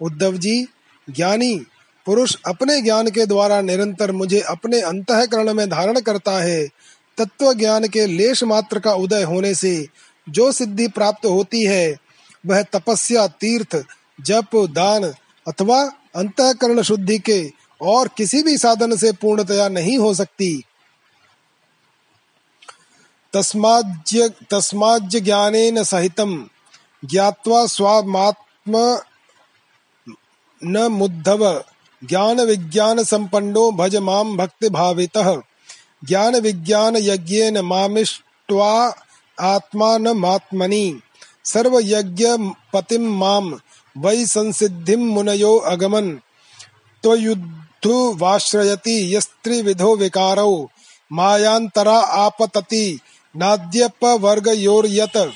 [0.00, 0.66] उद्धव जी,
[1.10, 1.66] ज्ञानी
[2.06, 6.68] पुरुष अपने ज्ञान के द्वारा निरंतर मुझे अपने अंतकरण में धारण करता है।
[7.18, 9.88] तत्व ज्ञान के लेश मात्र का उदय होने से
[10.28, 11.96] जो सिद्धि प्राप्त होती है,
[12.46, 13.84] वह तपस्या, तीर्थ,
[14.20, 15.04] जप, दान
[15.48, 15.82] अथवा
[16.16, 20.64] अंतकरण शुद्धि के और किसी भी साधन से पूर्णतया नहीं हो सकती।
[23.32, 26.46] तस्माज्य तस्माज्य ज्ञानेन सहितं
[27.04, 29.00] ज्ञात्वा स्वात्म
[30.64, 31.64] न मुद्धव
[32.04, 35.40] ज्ञान विज्ञान संपन्नो भज माम भक्ति भावितः।
[36.04, 38.94] ज्ञान विज्ञान यज्ञेन मामिष्ट्वा
[39.40, 41.00] आत्मानमात्मनि।
[41.44, 42.26] सर्व यज्ञ
[42.72, 43.60] पतिम माम
[43.98, 46.20] वै संसिद्धिम मुनयो अगमन।
[47.02, 50.66] त्वयुद्धु वाश्रयति यस्त्रिविधो विकारौ।
[51.12, 53.00] मायांतरा आपतति,
[53.36, 55.30] नाद्यपवर्गयोर्यत्।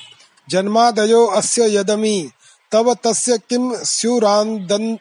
[0.51, 2.31] जन्मादयो अस्य यदमि,
[2.73, 4.97] तव तस्य किं स्युरादन्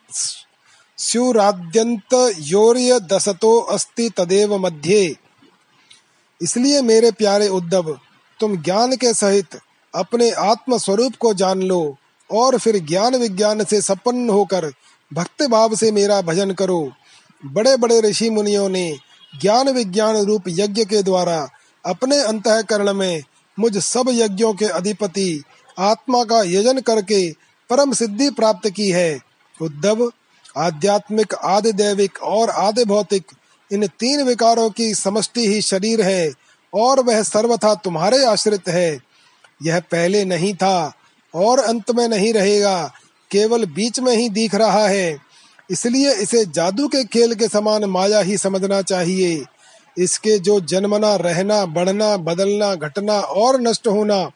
[0.98, 5.18] स्युराद्यन्तयोर्यदसतो अस्ति तदेव मध्ये।
[6.44, 8.00] इसलिए मेरे प्यारे उद्धव,
[8.40, 9.60] तुम ज्ञान के सहित
[9.94, 11.98] अपने आत्म स्वरूप को जान लो
[12.30, 14.72] और फिर ज्ञान विज्ञान से संपन्न होकर
[15.12, 16.92] भक्त भाव से मेरा भजन करो।
[17.46, 18.98] बड़े बड़े ऋषि मुनियों ने
[19.42, 21.48] ज्ञान विज्ञान रूप यज्ञ के द्वारा
[21.86, 23.24] अपने अंतकरण में
[23.58, 25.44] मुझ सब यज्ञों के अधिपति,
[25.80, 27.32] आत्मा का यजन करके
[27.70, 29.20] परम सिद्धि प्राप्त की है।
[29.62, 30.12] उद्धव,
[30.58, 33.32] आध्यात्मिक, आदि दैविक और आदि भौतिक
[33.74, 36.32] इन तीन विकारों की समष्टि ही शरीर है,
[36.74, 39.00] और वह सर्वथा तुम्हारे आश्रित है।
[39.64, 40.94] यह पहले नहीं था,
[41.36, 42.94] और अंत में नहीं रहेगा,
[43.32, 45.18] केवल बीच में ही दिख रहा है।
[45.72, 49.46] इसलिए इसे जादू के खेल के समान माया ही समझना चाहिए।
[49.98, 54.32] इसके जो जन्मना, रहना, बढ़ना, बदलना, घटना और नष्ट होना,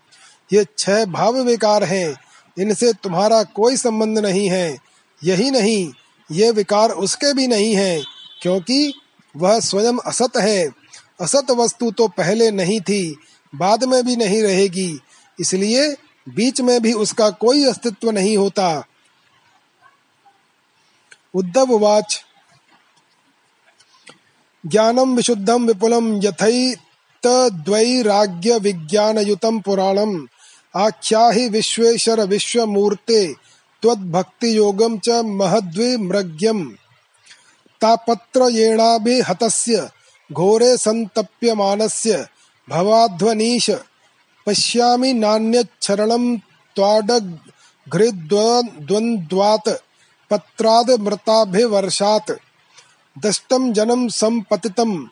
[0.53, 2.15] ये छह भाव विकार हैं।
[2.59, 4.77] इनसे तुम्हारा कोई संबंध नहीं है।
[5.23, 5.91] यही नहीं,
[6.31, 8.01] ये विकार उसके भी नहीं है,
[8.41, 8.93] क्योंकि
[9.37, 10.69] वह स्वयं असत है।
[11.21, 13.17] असत वस्तु तो पहले नहीं थी,
[13.55, 14.99] बाद में भी नहीं रहेगी।
[15.39, 15.97] इसलिए
[16.29, 18.83] बीच में भी उसका कोई अस्तित्व नहीं होता।
[21.33, 22.23] उद्धव वाच।
[24.65, 30.27] ज्ञानम विशुद्धम विपुलम यथैतद्वैराग्य विज्ञानयुतम पुराणम।
[30.75, 33.33] आख्याहि विश्वेश्वर विश्वमूर्ते
[33.81, 36.77] त्वद्भक्ति योगम च महद्विमृग्यम।
[37.81, 39.89] तापत्रयेणाभिहतस्य,
[40.31, 42.27] घोरे सन्तप्यमानस्य,
[42.69, 43.69] भवाध्वनीश,
[44.45, 46.37] पश्यामि नान्यच्छरणं
[46.75, 49.69] त्वाडघृद्वन्द्वात्,
[50.31, 52.31] पत्राद्मृताभिवर्षात्।
[53.25, 55.09] दष्टम जनम संपतितम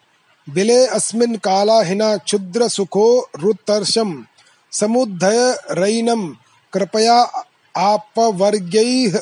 [0.49, 4.25] बिले अस्मिन् कालाहिना क्षुद्र सुखो रुतर्षम।
[4.71, 6.37] समुद्धय रैनम
[6.73, 7.45] कृपया
[7.77, 9.19] आपवर्ग्यैः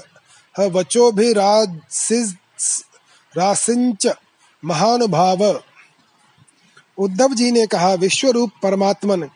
[3.37, 4.07] वचोभिरासिंच
[4.63, 5.43] महानुभाव।
[6.97, 9.29] उद्धव जी ने कहा विश्व रूप परमात्मन,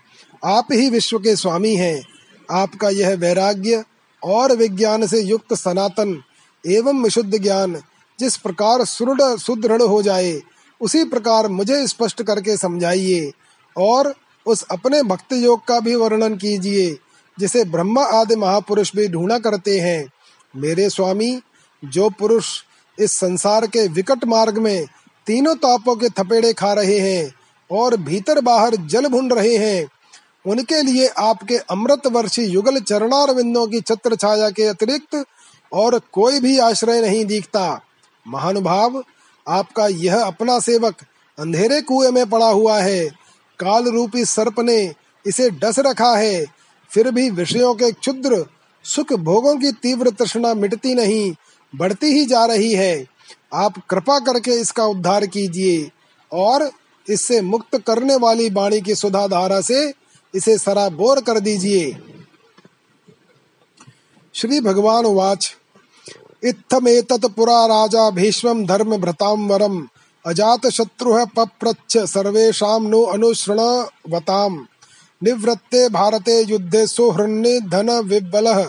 [0.46, 2.04] आप ही विश्व के स्वामी हैं।
[2.52, 3.84] आपका यह वैराग्य
[4.24, 6.22] और विज्ञान से युक्त सनातन
[6.64, 7.82] एवं विशुद्ध ज्ञान,
[8.20, 10.42] जिस प्रकार सुदृढ़ सुदृढ़ हो जाए,
[10.82, 13.32] उसी प्रकार मुझे स्पष्ट करके समझाइए
[13.76, 14.14] और
[14.46, 16.98] उस अपने भक्ति योग का भी वर्णन कीजिए,
[17.38, 20.06] जिसे ब्रह्मा आदि महापुरुष भी ढूंढा करते हैं।
[20.56, 21.42] मेरे स्वामी,
[21.84, 22.48] जो पुरुष
[23.00, 24.86] इस संसार के विकट मार्ग में
[25.28, 27.34] तीनों तापों के थपेड़े खा रहे हैं
[27.72, 29.88] और भीतर बाहर जल भुन रहे हैं।
[30.46, 35.26] उनके लिए आपके अमृत वर्षी युगल चरणार विंदों की छत्र छाया के अतिरिक्त
[35.74, 37.82] और कोई भी आश्रय नहीं दिखता।
[38.28, 39.04] महानुभाव,
[39.48, 40.96] आपका यह अपना सेवक
[41.40, 43.06] अंधेरे कुएँ में पड़ा हुआ है।
[43.60, 44.94] काल रूपी सर्प ने
[45.26, 46.46] इसे डस रखा है।
[46.92, 48.46] फिर भी विषयों के क्षुद्र,
[48.84, 51.36] सुख भोगों की तीव्र तृष्णा मिटती नहीं।
[51.76, 53.06] बढ़ती ही जा रही है।
[53.54, 55.90] आप कृपा करके इसका उद्धार कीजिए
[56.32, 56.72] और
[57.10, 59.94] इससे मुक्त करने वाली वाणी की सुधा धारा से
[60.34, 61.98] इसे सराबोर कर दीजिए।
[64.36, 65.56] श्री भगवान वाच
[66.44, 69.86] इत्थमेतत् पुरा राजा भीष्मं धर्मभृतां वरम्
[70.26, 74.58] अजातशत्रुः पप्रच्छ सर्वेषां नो अनुसृणवताम्
[75.24, 78.60] निवृत्ते भारते युद्धे सुहृन्नि धनविह्वलः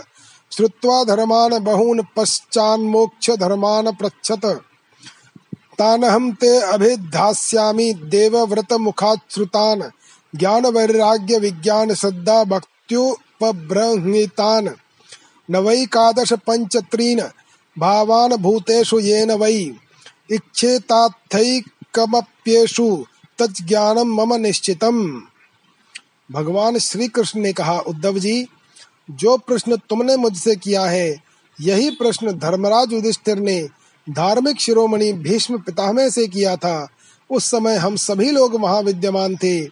[0.52, 4.60] श्रुत्वा धर्मान् बहून पश्चान्मोक्ष धर्मान् पृच्छत।
[5.78, 9.40] तानहं ते अभिधास्यामि देवव्रतमुखात्
[10.36, 14.68] ज्ञान वैराग्य विज्ञान श्रद्धा भक्त्युपबृंहितान्
[15.50, 17.20] नवैकादश पञ्चत्रीन्
[17.78, 19.74] भावान भूतेषु येन वै।
[20.30, 23.04] इच्छेताथैकमप्येषु
[23.38, 25.22] तज्ज्ञानम मम निश्चितम।
[26.32, 28.48] भगवान श्री कृष्ण ने कहा उद्धव जी
[29.10, 31.16] जो प्रश्न तुमने मुझसे किया है,
[31.60, 33.68] यही प्रश्न धर्मराज युधिष्ठिर ने
[34.10, 36.88] धार्मिक शिरोमणि भीष्म पितामह से किया था।
[37.30, 39.64] उस समय हम सभी लोग वहाँ विद्यमान थे।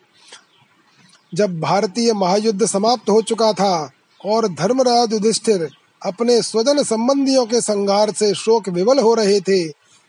[1.35, 3.91] जब भारतीय महायुद्ध समाप्त हो चुका था
[4.25, 5.69] और धर्मराज युधिष्ठिर
[6.03, 9.69] अपने स्वजन संबंधियों के संघार से शोक विवल हो रहे थे,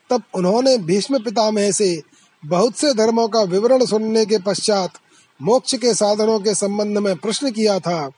[0.10, 2.02] तब उन्होंने भीष्म पितामह से
[2.46, 4.92] बहुत से धर्मों का विवरण सुनने के पश्चात
[5.42, 8.10] मोक्ष के साधनों के संबंध में प्रश्न किया था।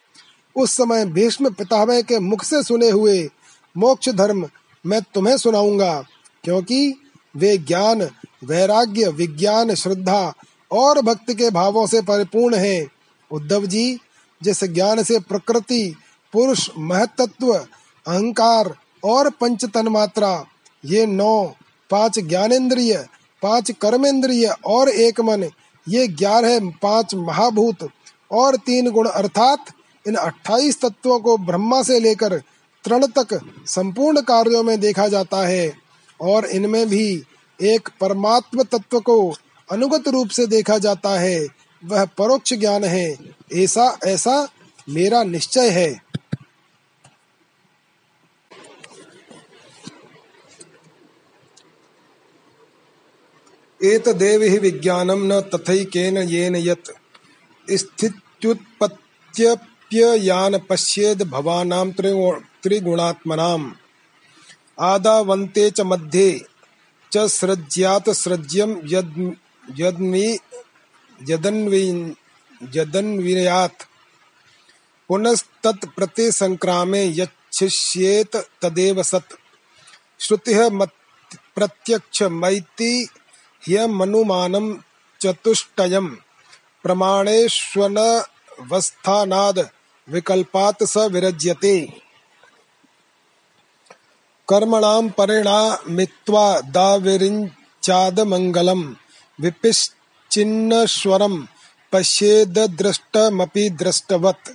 [0.55, 3.29] उस समय भीष्म पितामह के मुख से सुने हुए,
[3.77, 4.49] मोक्ष धर्म
[4.85, 6.03] मैं तुम्हें सुनाऊँगा,
[6.43, 7.01] क्योंकि
[7.35, 8.09] वे ज्ञान,
[8.43, 10.33] वैराग्य, विज्ञान, श्रद्धा
[10.71, 12.89] और भक्ति के भावों से परिपूर्ण हैं।
[13.31, 13.99] उद्धव जी,
[14.41, 15.95] जिस ज्ञान से प्रकृति,
[16.33, 17.53] पुरुष, महतत्व,
[18.05, 20.45] अहंकार और पंच तन्मात्रा,
[20.85, 21.53] ये नौ,
[21.89, 23.05] पाँच ज्ञानेन्द्रिय,
[23.41, 25.49] पाँच कर्मेंद्रिय और एक मन,
[25.87, 27.89] ये ग्यारह, पाँच महाभूत
[28.31, 29.65] और तीन गुण अर्थात
[30.07, 32.37] इन अट्ठाईस तत्वों को ब्रह्मा से लेकर
[32.85, 35.77] तृण तक संपूर्ण कार्यों में देखा जाता है
[36.21, 37.23] और इनमें भी
[37.61, 39.33] एक परमात्म तत्व को
[39.71, 41.47] अनुगत रूप से देखा जाता है।
[41.85, 43.17] वह परोक्ष ज्ञान है।
[43.53, 44.49] ऐसा ऐसा
[44.89, 46.01] मेरा निश्चय है।
[53.83, 56.89] एतदेव हि विज्ञानं न तथैकेन येन यत्
[59.89, 61.87] स्थित्युत्पत्त्यप्ययान् पश्येद् भवानां
[62.63, 63.65] त्रिगुणात्मनाम्।
[64.79, 66.45] आदावन्ते च मध्ये
[67.13, 68.71] च सृज्यात् सृज्यं
[69.79, 70.27] यद्मि
[72.75, 73.81] यदन्वियात्
[75.07, 79.33] पुनस्तत्प्रतिसङ्क्रामे यच्छिष्येत तदेव सत्।
[80.19, 80.59] श्रुतिः
[81.55, 82.93] प्रत्यक्षमैति
[83.65, 84.67] ह्यमनुमानं
[85.21, 86.19] चतुष्टयम्
[86.83, 89.61] प्रमाणेष्वनवस्थानाद्
[90.11, 91.93] विकल्पात् स विरज्यते।
[94.49, 98.93] कर्मणां परिणामित्वा दाविरिञ्चादमङ्गलम्,
[99.41, 101.45] विपिश्चिन्नश्वरं
[101.91, 104.49] पश्येद्द्रष्टमपि दृष्टवत्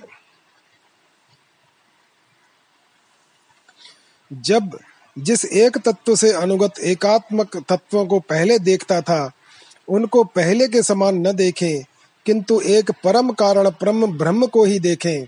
[4.33, 4.79] जब
[5.19, 9.31] जिस एक तत्व से अनुगत एकात्मक तत्वों को पहले देखता था,
[9.87, 11.83] उनको पहले के समान न देखें,
[12.25, 15.25] किंतु एक परम कारण परम ब्रह्म को ही देखें।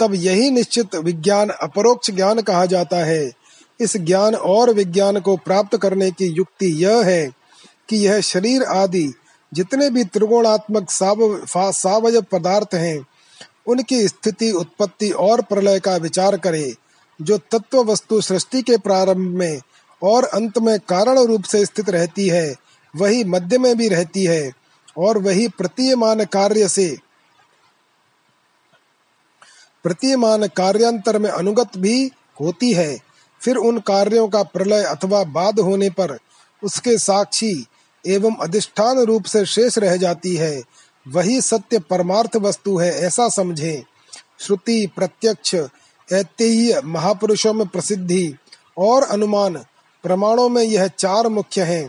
[0.00, 3.30] तब यही निश्चित विज्ञान अपरोक्ष ज्ञान कहा जाता है।
[3.80, 7.26] इस ज्ञान और विज्ञान को प्राप्त करने की युक्ति यह है
[7.88, 9.12] कि यह शरीर आदि
[9.52, 13.06] जितने भी त्रिगुणात्मक सावय पदार्थ हैं,
[13.66, 16.74] उनकी स्थिति, उत्पत्ति और प्रलय का विचार करे,
[17.20, 19.60] जो तत्व वस्तु सृष्टि के प्रारंभ में
[20.02, 22.54] और अंत में कारण रूप से स्थित रहती है,
[22.94, 24.50] वही मध्य में भी रहती है
[24.98, 26.96] और वही प्रतीयमान कार्य से
[29.82, 32.10] प्रतीयमान कार्यांतर में अनुगत भी
[32.40, 32.98] होती है।
[33.42, 36.18] फिर उन कार्यों का प्रलय अथवा बाद होने पर
[36.62, 37.66] उसके साक्षी
[38.06, 40.62] एवं अधिष्ठान रूप से शेष रह जाती है।
[41.08, 43.84] वही सत्य परमार्थ वस्तु है, ऐसा समझे।
[44.40, 45.54] श्रुति, प्रत्यक्ष
[46.12, 48.34] ऐतिह्य महापुरुषों में प्रसिद्धि
[48.78, 49.56] और अनुमान
[50.02, 51.88] प्रमाणों में यह चार मुख्य हैं।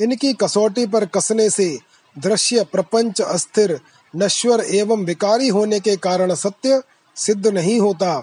[0.00, 1.78] इनकी कसौटी पर कसने से
[2.18, 3.80] दृश्य, प्रपंच, अस्थिर,
[4.16, 6.82] नश्वर एवं विकारी होने के कारण सत्य
[7.16, 8.22] सिद्ध नहीं होता।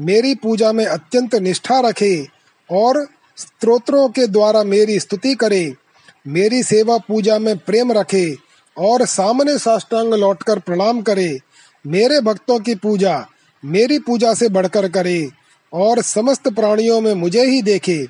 [0.00, 2.26] मेरी पूजा में अत्यंत निष्ठा रखे
[2.70, 5.74] और स्त्रोत्रों के द्वारा मेरी स्तुति करे।
[6.26, 8.36] मेरी सेवा पूजा में प्रेम रखे
[8.78, 11.38] और सामने साष्टांग लौटकर प्रणाम करे।
[11.86, 13.26] मेरे भक्तों की पूजा
[13.64, 15.28] मेरी पूजा से बढ़कर करे
[15.72, 18.06] और समस्त प्राणियों में मुझे ही देखे।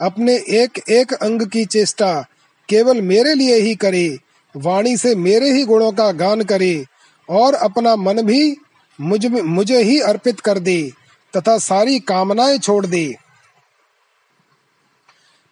[0.00, 2.26] अपने एक एक अंग की चेष्टा
[2.68, 4.18] केवल मेरे लिए ही करे।
[4.56, 6.84] वाणी से मेरे ही गुणों का गान करे
[7.28, 8.56] और अपना मन भी
[9.00, 10.92] मुझ, मुझे ही अर्पित कर दे।
[11.36, 13.16] तथा सारी कामनाएँ छोड़ दे।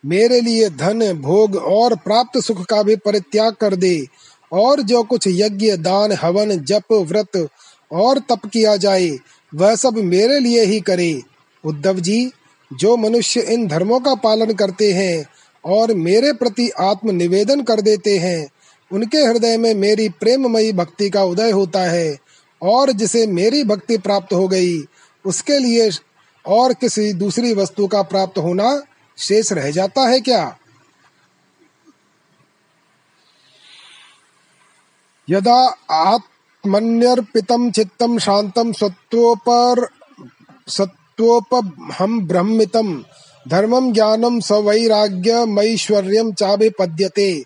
[0.04, 4.06] मेरे लिए धन, भोग और प्राप्त सुख का भी परित्याग कर दे
[4.52, 7.48] और जो कुछ यज्ञ, दान, हवन, जप, व्रत
[7.92, 9.18] और तप किया जाए,
[9.54, 11.22] वह सब मेरे लिए ही करे।
[11.64, 12.30] उद्धव जी,
[12.72, 15.26] जो मनुष्य इन धर्मों का पालन करते हैं
[15.64, 18.48] और मेरे प्रति आत्म निवेदन कर देते हैं,
[18.92, 22.18] उनके हृदय में मेरी प्रेममयी भक्ति का उदय होता है
[22.62, 24.78] और जिसे मेरी भक्ति प्राप्त हो गई
[25.28, 25.90] उसके लिए
[26.46, 28.82] और किसी दूसरी वस्तु का प्राप्त होना
[29.18, 30.56] शेष रह जाता है क्या?
[35.30, 39.88] यदा आत्मन्यर्पितं चित्तं शान्तं सत्त्वोपर
[40.68, 43.02] सत्त्वोपहं ब्रह्मितं।
[43.48, 47.44] धर्मं ज्ञानं सवैराग्यमैश्वर्यं चाभिपद्यते।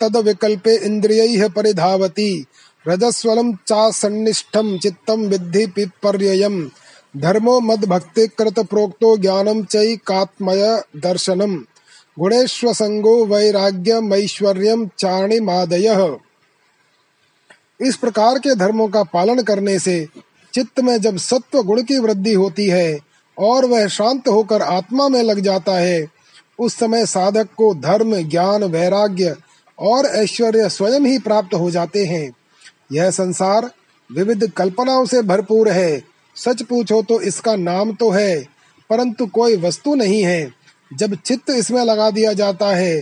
[0.00, 2.46] तद विकल्पे इन्द्रियैः परिधावति।
[2.88, 6.68] रजस्वलं चासन्निष्ठं चित्तं विद्धि पिपर्ययम्
[7.16, 11.56] धर्मो मद भक्ति कृत प्रोक्तो ज्ञानम चैकात्मय दर्शनम।
[12.18, 16.16] गुणेश्व संगो वैराग्य मैश्वर्यम चाणिमादय।
[17.80, 20.08] इस प्रकार के धर्मों का पालन करने से
[20.54, 22.98] चित्त में जब सत्व गुण की वृद्धि होती है
[23.38, 26.06] और वह शांत होकर आत्मा में लग जाता है,
[26.58, 29.36] उस समय साधक को धर्म, ज्ञान, वैराग्य
[29.78, 32.32] और ऐश्वर्य स्वयं ही प्राप्त हो जाते हैं।
[32.90, 33.70] यह संसार
[34.10, 36.02] विविध कल्पनाओं से भरपूर है।
[36.36, 38.44] सच पूछो तो इसका नाम तो है,
[38.90, 40.50] परंतु कोई वस्तु नहीं है।
[40.90, 43.00] जब चित्त इसमें लगा दिया जाता है,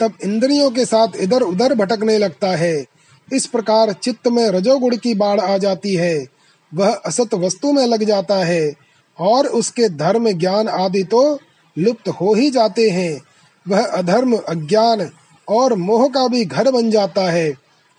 [0.00, 2.84] तब इंद्रियों के साथ इधर उधर भटकने लगता है।
[3.28, 6.26] इस प्रकार चित्त में रजोगुण की बाढ़ आ जाती है।
[6.72, 8.72] वह असत वस्तु में लग जाता है,
[9.18, 11.38] और उसके धर्म ज्ञान आदि तो
[11.76, 13.20] लुप्त हो ही जाते हैं।
[13.66, 15.08] वह अधर्म, अज्ञान
[15.48, 17.52] और मोह का भी घर बन जाता है।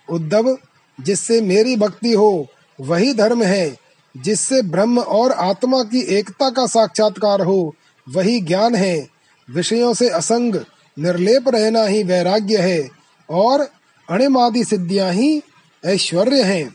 [0.08, 0.56] उद्धव
[1.00, 2.46] जिससे मेरी भक्ति हो,
[2.80, 3.76] वही धर्म है।
[4.16, 7.74] जिससे ब्रह्म और आत्मा की एकता का साक्षात्कार हो,
[8.08, 9.08] वही ज्ञान है।
[9.50, 10.54] विषयों से असंग,
[10.98, 12.88] निर्लेप रहना ही वैराग्य है
[13.30, 13.68] और
[14.10, 15.42] अणिमादि सिद्धियाँ ही
[15.84, 16.74] ऐश्वर्य हैं।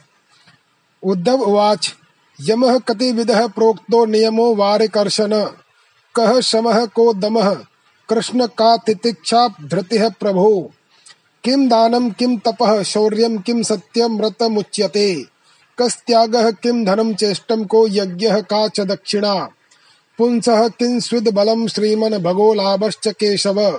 [1.03, 1.95] उद्धव उवाच,
[2.41, 5.45] यम कतिविधः प्रोक्तो नियमो वारिकर्षण।
[6.15, 7.55] कह शमः को दमः,
[8.09, 10.71] कृष्ण का तितिक्षा धृतिः प्रभो।
[11.43, 15.25] किम दानम किम तपः शौर्यम किम सत्यम व्रतमुच्यते
[15.79, 19.49] कस्त्यागः किं धनं चेष्टं, को यज्ञः, का च दक्षिणा।
[20.17, 23.71] पुंसः किं स्विद बलं, श्रीमन् भगो लाभश्च केशव।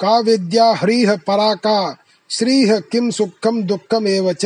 [0.00, 1.96] का विद्या, ह्रीः परा का
[2.30, 4.44] श्रीः किं सुखम दुःखमेव च।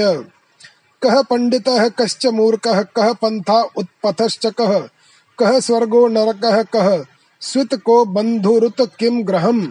[1.02, 4.78] कः पण्डितः, कश्च मूर्खः, कः पन्था उत्पथश्च कः
[5.38, 7.04] कः स्वर्गो नरकः, कः
[7.40, 9.68] स्वित को बन्धुरुत किं ग्रहम्।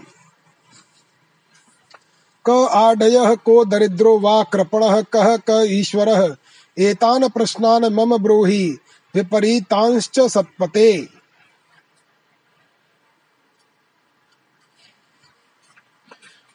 [2.50, 6.36] क आडयः को दरिद्रो वा कृपणः कः क ईश्वरः।
[6.78, 8.78] एतान प्रश्नान मम ब्रूहि,
[9.16, 11.08] विपरीतांश्च सत्पते।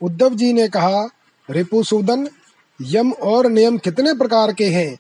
[0.03, 1.09] उद्धव जी ने कहा
[1.51, 2.29] रिपुसूदन
[2.83, 4.99] यम और नियम कितने प्रकार के हैं?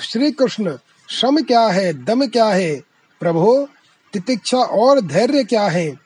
[0.00, 0.78] श्री कृष्ण
[1.10, 2.04] श्रम क्या है?
[2.04, 2.82] दम क्या है?
[3.20, 3.68] प्रभो,
[4.12, 5.96] तितिक्षा और धैर्य क्या है?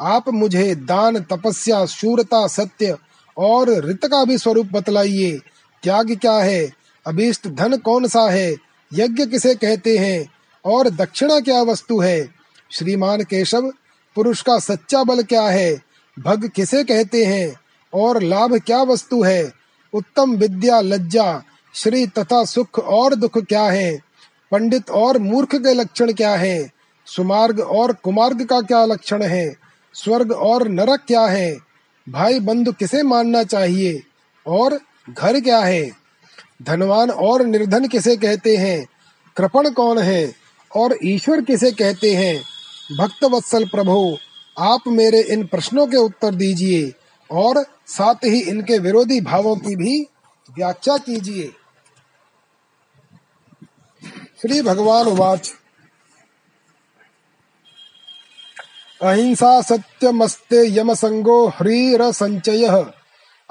[0.00, 2.96] आप मुझे दान, तपस्या, शूरता, सत्य
[3.38, 5.40] और रित का भी स्वरूप बतलाइए।
[5.82, 6.72] त्याग क्या है?
[7.06, 8.56] अभीष्ट धन कौन सा है?
[8.94, 10.26] यज्ञ किसे कहते हैं?
[10.64, 12.28] और दक्षिणा क्या वस्तु है?
[12.70, 13.72] श्रीमान केशव,
[14.14, 15.82] पुरुष का सच्चा बल क्या है?
[16.18, 17.54] भग किसे कहते हैं?
[17.94, 19.52] और लाभ क्या वस्तु है?
[19.92, 21.42] उत्तम विद्या, लज्जा,
[21.74, 24.00] श्री तथा सुख और दुख क्या है?
[24.50, 26.72] पंडित और मूर्ख के लक्षण क्या है?
[27.06, 29.56] सुमार्ग और कुमार्ग का क्या लक्षण है?
[29.94, 31.56] स्वर्ग और नरक क्या है?
[32.08, 34.02] भाई बंधु किसे मानना चाहिए?
[34.46, 34.80] और
[35.10, 35.90] घर क्या है?
[36.62, 38.86] धनवान और निर्धन किसे कहते हैं?
[39.36, 40.34] कृपण कौन है?
[40.76, 42.42] और ईश्वर किसे कहते हैं?
[42.98, 44.16] भक्त वत्सल प्रभु,
[44.58, 46.92] आप मेरे इन प्रश्नों के उत्तर दीजिए,
[47.30, 50.02] और साथ ही इनके विरोधी भावों की भी
[50.56, 51.52] व्याख्या कीजिए।
[54.42, 55.52] श्री भगवान वाच।
[59.04, 62.86] अहिंसा सत्यमस्ते यम संगो ह्रीर संचय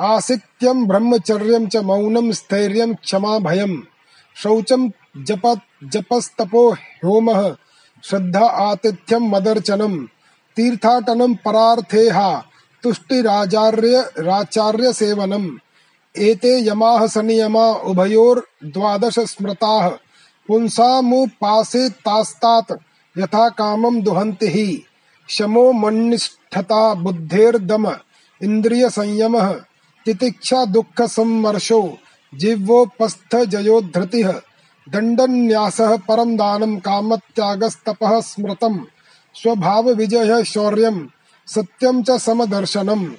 [0.01, 3.83] आसित्यम ब्रह्मचर्यम च मौनम स्थैर्यम क्षमा भयम
[4.43, 7.55] शौचम जप, जपस्तपो होम
[8.03, 10.07] श्रद्धा आतिथ्यम मदर्चनम।
[10.55, 12.45] तीर्थाटनम परार्थेहा।
[12.83, 15.59] तुष्टिराचार्य, राचार्य सेवनम।
[16.17, 19.91] एते यमाः सनियमा, उभयोर द्वादश स्मृताः।
[20.47, 22.71] पुंसामुपासेतास्तात्
[23.17, 24.85] यथा कामं दुहन्ति। हि
[25.29, 27.91] शमो मन्निष्ठता बुद्धेर्दम
[28.43, 29.51] इंद्रिय संयम
[30.05, 31.97] तितिक्षा दुःख सम्मर्शो
[32.35, 34.31] जिह्वोपस्थ जयोधृतिः
[34.89, 38.79] दण्डन्यासः परं दानं, कामत्यागस्तपः स्मृतम्
[39.33, 41.09] स्वभाव विजय शौर्यम
[41.47, 43.13] सत्यम च समदर्शनम।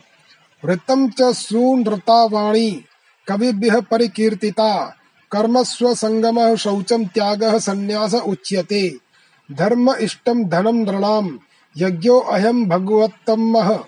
[0.65, 2.85] वृत्तम च सुनृता वाणी
[3.29, 4.97] कविभ्यः परिकीर्तिता
[5.33, 8.97] कर्मस्व संगम शौचम त्याग संन्यास उच्यते।
[9.53, 11.39] धर्म इष्टम धनम नृणाम
[11.77, 13.85] यज्ञो अयम भगवत्तमः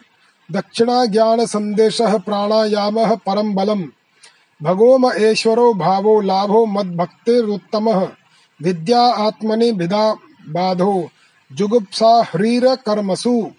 [0.53, 3.85] दक्षिणा ज्ञान संदेश प्राणायाम परम बलम।
[4.63, 7.91] भगोम ऐश्वरो भावो लाभो मद्भक्तिरुत्तम।
[8.63, 10.13] विद्या आत्मनि विदा
[10.49, 11.09] बाधो।
[11.53, 13.51] जुगुप्सा ह्रीर कर्मसु।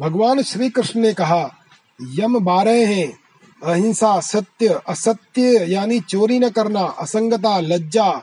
[0.00, 1.56] भगवान श्री कृष्ण ने कहा,
[2.02, 3.18] यम बारह हैं,
[3.64, 8.22] अहिंसा सत्य, असत्य यानी चोरी न करना, असंगता, लज्जा,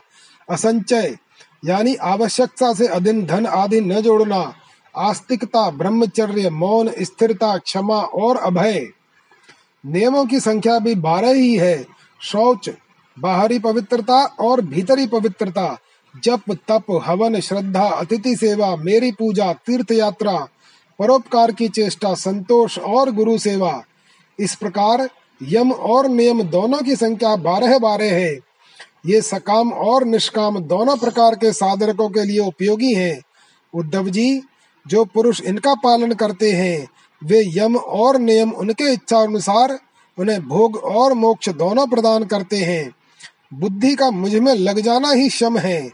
[0.50, 1.16] असंचय
[1.64, 4.54] यानी आवश्यकता से अधिन धन आदि न जोड़ना,
[4.96, 8.88] आस्तिकता, ब्रह्मचर्य, मौन, स्थिरता, क्षमा और अभय।
[9.86, 11.86] नियमों की संख्या भी बारह ही है,
[12.20, 12.70] शौच,
[13.18, 15.78] बाहरी पवित्रता और भीतरी पवित्रता,
[16.24, 20.48] जप, तप, हवन, श्रद्धा, अतिथि सेवा, मेरी पूजा तीर्थ यात्रा
[20.98, 23.82] परोपकार की चेष्टा, संतोष और गुरु सेवा।
[24.38, 25.08] इस प्रकार
[25.42, 28.47] यम और नियम दोनों की संख्या बारह बारह है।
[29.06, 33.20] ये सकाम और निष्काम दोनों प्रकार के साधकों के लिए उपयोगी हैं।
[33.74, 34.42] उद्धव जी,
[34.86, 36.88] जो पुरुष इनका पालन करते हैं,
[37.24, 39.78] वे यम और नियम उनके इच्छा अनुसार
[40.18, 42.90] उन्हें भोग और मोक्ष दोनों प्रदान करते हैं।
[43.54, 45.90] बुद्धि का मुझमें लग जाना ही शम है।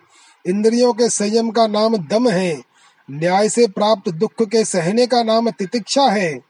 [0.46, 2.62] इंद्रियों के संयम का नाम दम है।
[3.11, 6.40] न्याय से प्राप्त दुख के सहने का नाम तितिक्षा है।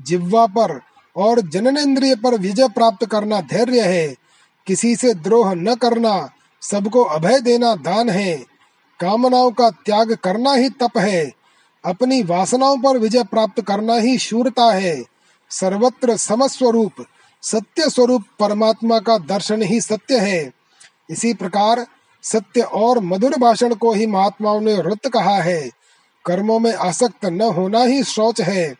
[0.00, 0.80] जिह्वा पर
[1.16, 4.25] और जनन इंद्रिय पर विजय प्राप्त करना धैर्य है।
[4.66, 6.30] किसी से द्रोह न करना,
[6.62, 8.36] सबको अभय देना दान है।
[9.00, 11.32] कामनाओं का त्याग करना ही तप है।
[11.84, 15.04] अपनी वासनाओं पर विजय प्राप्त करना ही शूरता है।
[15.50, 16.92] सर्वत्र समस्वरूप
[17.42, 20.52] सत्य स्वरूप परमात्मा का दर्शन ही सत्य है।
[21.10, 21.86] इसी प्रकार
[22.22, 25.70] सत्य और मधुर भाषण को ही महात्माओं ने व्रत कहा है।
[26.24, 28.74] कर्मों में आसक्त न होना ही शौच है।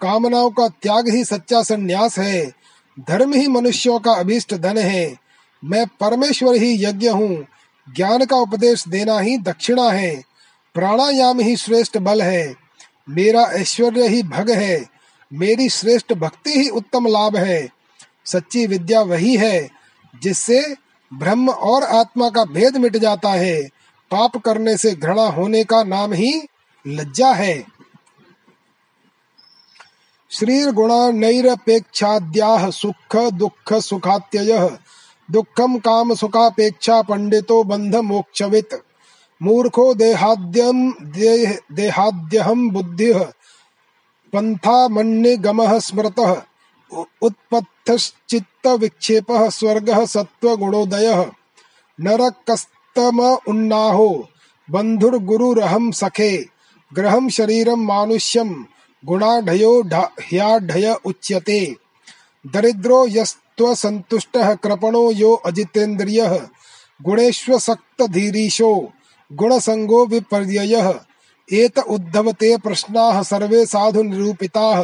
[0.00, 2.52] कामनाओं का त्याग ही सच्चा संन्यास है।
[3.08, 5.23] धर्म ही मनुष्यों का अभीष्ट धन है।
[5.64, 7.46] मैं परमेश्वर ही यज्ञ हूँ।
[7.96, 10.24] ज्ञान का उपदेश देना ही दक्षिणा है।
[10.74, 12.54] प्राणायाम ही श्रेष्ठ बल है।
[13.08, 14.84] मेरा ऐश्वर्य ही भग है।
[15.32, 17.68] मेरी श्रेष्ठ भक्ति ही उत्तम लाभ है।
[18.26, 19.70] सच्ची विद्या वही है,
[20.22, 20.76] जिससे
[21.14, 23.62] ब्रह्म और आत्मा का भेद मिट जाता है।
[24.10, 26.42] पाप करने से घृणा होने का नाम ही
[26.86, 27.64] लज्जा है।
[30.30, 34.78] श्री गुणा नैरपेक्षाद्याह सुख दुख सुखात्यय।
[35.30, 38.68] दुखम काम सुखापेक्षा पंडितो बंध मोक्षवित
[39.42, 43.14] मूर्खो देहाद्यम देह, देहाद्यहम बुद्धि।
[44.32, 46.44] पंथा मन्य गम स्मृत।
[47.22, 51.32] उत्पत्तश्चित्त विक्षेप स्वर्ग सत्व गुणोदय
[52.00, 54.28] नरकस्तम उन्नाहो।
[54.70, 56.46] बंधुर्गुरुरहम सखे।
[56.94, 58.66] ग्रहम शरीरम मानुष्यम
[59.04, 59.82] गुणाढयो
[61.04, 61.76] उच्यते।
[62.46, 66.48] दरिद्रो यस्त्व संतुष्ट कृपणो यो अजितेन्द्रिय।
[67.02, 68.92] गुणेष्वसक्त धीरीशो
[69.32, 70.94] गुणसंगो विपर्यय।
[71.52, 74.82] एत उद्धवते प्रश्नाः सर्वे साधु निरूपिताः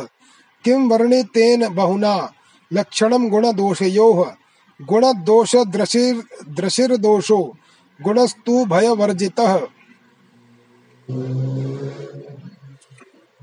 [0.65, 2.33] किं वर्णितेन बहुना?
[2.73, 4.33] लक्षणं गुणदोषयोः।
[4.81, 7.57] गुण दोष द्रशिर द्रशिर दोषो
[8.03, 9.41] गुणस्तु भय वर्जित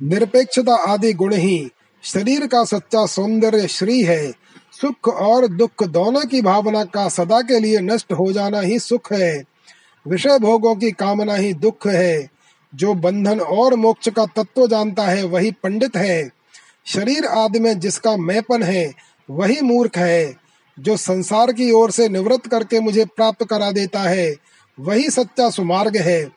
[0.03, 1.69] निरपेक्षता आदि गुण ही
[2.03, 4.34] शरीर का सच्चा सौंदर्य श्री है।
[4.82, 9.13] सुख और दुख दोनों की भावना का सदा के लिए नष्ट हो जाना ही सुख
[9.13, 9.43] है।
[10.07, 12.30] विषय भोगों की कामना ही दुख है।
[12.75, 16.30] जो बंधन और मोक्ष का तत्व जानता है, वही पंडित है।
[16.86, 18.93] शरीर आदि में जिसका मैपन है,
[19.30, 20.36] वही मूर्ख है।
[20.80, 24.36] जो संसार की ओर से निवृत्त करके मुझे प्राप्त करा देता है,
[24.80, 26.30] वही सच्चा सुमार्ग है।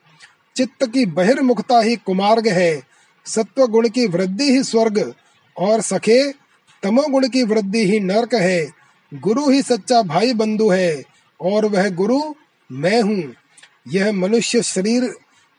[0.56, 2.82] चित्त की बहिर्मुखता ही कुमार्ग है।
[3.26, 5.14] सत्व गुण की वृद्धि ही स्वर्ग,
[5.58, 6.39] और सखे
[6.82, 8.68] तमोगुण की वृद्धि ही नरक है।
[9.14, 11.02] गुरु ही सच्चा भाई बंधु है,
[11.40, 12.34] और वह गुरु
[12.72, 13.34] मैं हूँ।
[13.88, 15.14] यह मनुष्य शरीर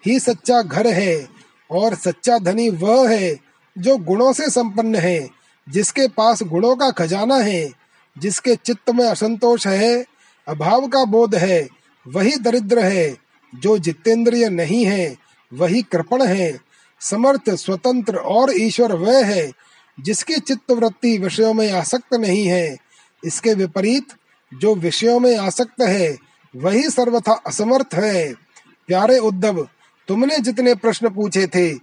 [0.06, 1.28] ही सच्चा घर है,
[1.72, 3.38] और सच्चा धनी वह है
[3.78, 5.30] जो गुणों से संपन्न है,
[5.70, 7.72] जिसके पास गुणों का खजाना है,
[8.18, 10.06] जिसके चित्त में असंतोष है,
[10.48, 11.68] अभाव का बोध है,
[12.08, 13.18] वही दरिद्र है,
[13.56, 15.16] जो जितेंद्रिय नहीं है,
[15.54, 16.60] वही कृपण है,
[17.02, 19.52] समर्थ, स्वतंत्र और ईश्वर वह है
[20.02, 22.78] जिसकी चित्त वृत्ति विषयों में आसक्त नहीं है,
[23.24, 24.08] इसके विपरीत
[24.52, 26.18] जो विषयों में आसक्त है,
[26.56, 28.34] वही सर्वथा असमर्थ है।
[28.88, 29.68] प्यारे उद्धव,
[30.08, 31.74] तुमने जितने प्रश्न पूछे थे,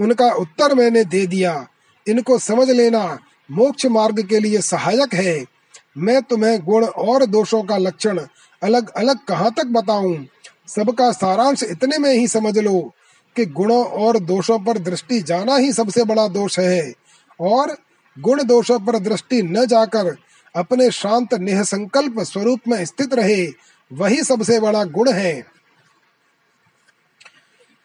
[0.00, 1.68] उनका उत्तर मैंने दे दिया।
[2.06, 3.18] इनको समझ लेना
[3.50, 5.44] मोक्ष मार्ग के लिए सहायक है।
[5.98, 8.20] मैं तुम्हें गुण और दोषों का लक्षण
[8.62, 10.26] अलग अलग कहाँ तक बताऊँ?
[10.68, 12.94] सबका सारांश इतने में ही समझ लो।
[13.36, 16.92] कि गुणों और दोषों पर दृष्टि जाना ही सबसे बड़ा दोष है।
[17.40, 17.76] और
[18.16, 20.16] गुण दोषों पर दृष्टि न जाकर
[20.54, 23.46] अपने शांत निसंकल्प स्वरूप में स्थित रहे,
[23.92, 25.54] वही सबसे बड़ा गुण है।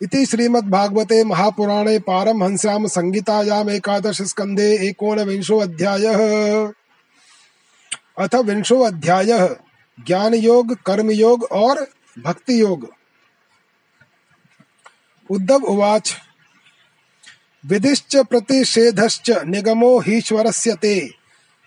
[0.02, 6.20] इति श्रीमद्भागवते महापुराणे पारमहंस्याम संहितायाम एकादश स्कंदे एकोनविंशो अध्यायः
[8.18, 9.48] अथ विंशो अध्यायः
[10.08, 11.88] ज्ञान योग कर्म योग और
[12.18, 12.88] भक्ति योग
[15.32, 16.14] उद्धव उवाच।
[17.66, 21.10] विधिश्च प्रतिषेधश्च निगमो हीश्वरस्य ते।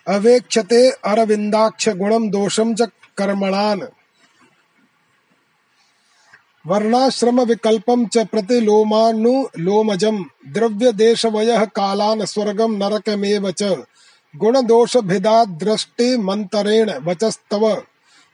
[0.08, 3.80] अवेक्षते अरविन्दाक्ष गुणम दोषम च कर्मणान्।
[6.66, 13.82] वर्णाश्रम विकल्पम च प्रतिलोमानुलोमजम द्रव्य देश वय कालान स्वर्गम नरकमेव च।
[14.36, 17.82] गुण दोष भिदा दृष्टि मंतरेण वचस्तव।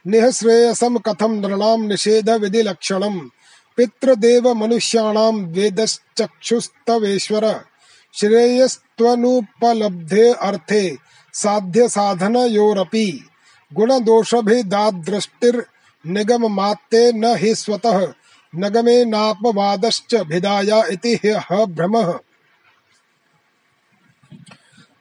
[0.06, 3.30] निःश्रेयसम कथम नृणाम निषेध विधि लक्षणम
[3.78, 7.64] पितृदेव मनुष्याणाम वेदश्चक्षुस्तवेश्वर।
[8.14, 10.96] श्रेयस्त्वनुपलब्धे अर्थे
[11.32, 13.24] साध्य साधन योरपि
[13.74, 15.66] गुण दोष दृष्टिर
[16.06, 18.12] निगम मात्ते न हि स्वतः।
[18.56, 21.20] नगमे नापवादश्च भिदाया इति
[21.52, 22.18] भ्रमः।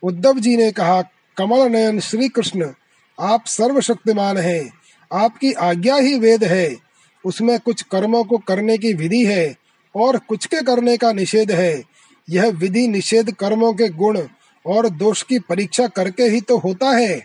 [0.03, 1.03] उद्धव जी ने कहा
[1.37, 2.73] कमल नयन श्री कृष्ण
[3.19, 4.73] आप सर्वशक्तिमान हैं।
[5.13, 6.86] आपकी आज्ञा ही वेद है।
[7.27, 9.55] उसमें कुछ कर्मों को करने की विधि है
[9.95, 11.83] और कुछ के करने का निषेध है।
[12.29, 14.21] यह विधि निषेध कर्मों के गुण
[14.65, 17.23] और दोष की परीक्षा करके ही तो होता है।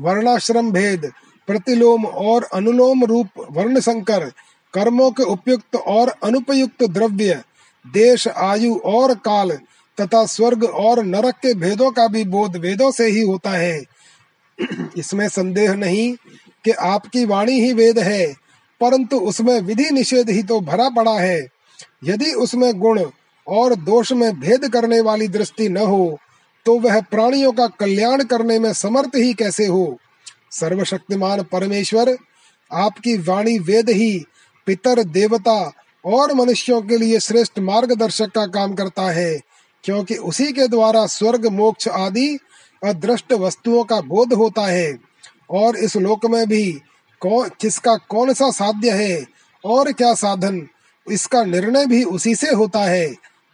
[0.00, 1.10] वर्णाश्रम भेद,
[1.48, 4.30] प्रतिलोम और अनुलोम रूप वर्ण संकर
[4.74, 7.42] कर्मों के उपयुक्त और अनुपयुक्त द्रव्य,
[7.84, 9.58] देश, आयु और काल
[9.98, 13.82] तथा स्वर्ग और नरक के भेदों का भी बोध वेदों से ही होता है।
[14.96, 16.14] इसमें संदेह नहीं
[16.64, 18.26] कि आपकी वाणी ही वेद है,
[18.80, 21.40] परंतु उसमें विधि निषेध ही तो भरा पड़ा है।
[22.04, 23.04] यदि उसमें गुण
[23.46, 26.18] और दोष में भेद करने वाली दृष्टि न हो
[26.66, 29.98] तो वह प्राणियों का कल्याण करने में समर्थ ही कैसे हो?
[30.50, 32.16] सर्वशक्तिमान परमेश्वर,
[32.70, 34.24] आपकी वाणी वेद ही
[34.66, 35.72] पितर देवता
[36.04, 39.40] और मनुष्यों के लिए श्रेष्ठ मार्गदर्शक का काम करता है,
[39.84, 42.38] क्योंकि उसी के द्वारा स्वर्ग, मोक्ष आदि
[42.82, 45.09] अदृष्ट वस्तुओं का बोध होता है।
[45.50, 46.72] और इस लोक में भी
[47.22, 49.26] कौन, किसका कौन सा साध्य है
[49.64, 50.66] और क्या साधन,
[51.06, 53.08] इसका निर्णय भी उसी से होता है।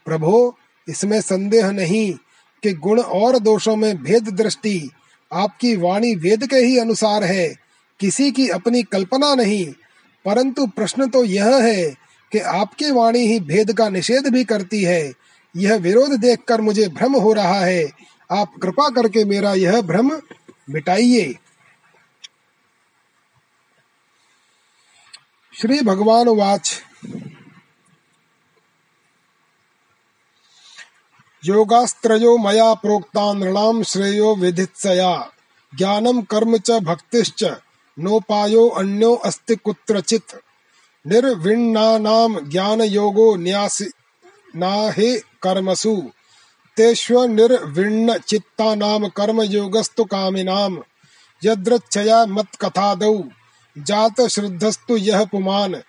[0.07, 0.57] प्रभो,
[0.89, 2.13] इसमें संदेह नहीं
[2.63, 4.91] कि गुण और दोषों में भेद दृष्टि
[5.31, 7.49] आपकी वाणी वेद के ही अनुसार है।
[8.01, 9.67] किसी की अपनी कल्पना नहीं,
[10.25, 11.85] परंतु प्रश्न तो यह है
[12.33, 15.13] कि आपकी वाणी ही भेद का निषेध भी करती है।
[15.55, 17.85] यह विरोध देखकर मुझे भ्रम हो रहा है।
[18.31, 20.11] आप कृपा करके मेरा यह भ्रम
[20.71, 21.35] मिटाइए।
[25.61, 26.83] श्री भगवान वाच
[31.45, 35.33] योगास्त्रयो मया प्रोक्ता नृणाम श्रेयो विधित्सया।
[35.79, 37.45] ज्ञानम कर्म च भक्तिश्च,
[37.99, 40.37] नोपायो अन्यो अस्ति कुत्रचित्।
[41.07, 43.83] निर्विण्णानाम ज्ञान योगो न्यास
[44.57, 46.11] नाहे कर्मसु।
[46.77, 50.83] तेष्वनिर्विण्ण चित्तानाम कर्म योगस्तु कामिनाम।
[51.45, 53.25] यद्रच्छया मत कथादौ
[53.79, 55.83] जात श्रद्धस्तु यह पुमान।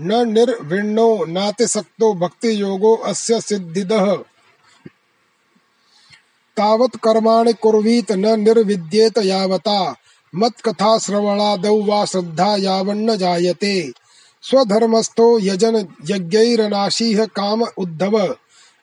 [0.00, 4.16] न निर्विण्णो नाति सक्तो भक्ति योगो अस्य सिद्धिदः।
[6.56, 9.96] तावत् कर्माणि कुर्वीत न निर्विद्येत यावता।
[10.34, 13.92] मत कथा श्रवणादौ वा श्रद्धा यावन्न जायते।
[14.42, 18.36] स्वधर्मस्थो यजन यज्ञैरनाशीह काम उद्धव।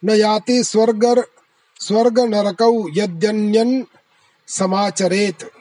[0.06, 1.24] न याति स्वर्ग
[1.80, 3.86] स्वर्ग नरकौ यद्यन्यन
[4.48, 5.52] समाचरेत।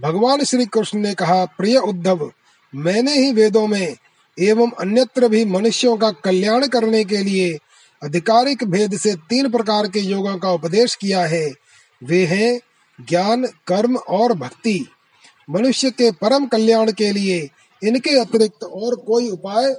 [0.00, 2.32] भगवान श्री कृष्ण ने कहा, प्रिय उद्धव,
[2.74, 3.96] मैंने ही वेदों में
[4.40, 7.58] एवं अन्यत्र भी मनुष्यों का कल्याण करने के लिए
[8.02, 11.52] अधिकारिक भेद से तीन प्रकार के योगों का उपदेश किया है।
[12.04, 12.60] वे हैं
[13.08, 14.88] ज्ञान, कर्म और भक्ति।
[15.50, 17.50] मनुष्य के परम कल्याण के लिए
[17.82, 19.74] इनके अतिरिक्त और कोई उपाय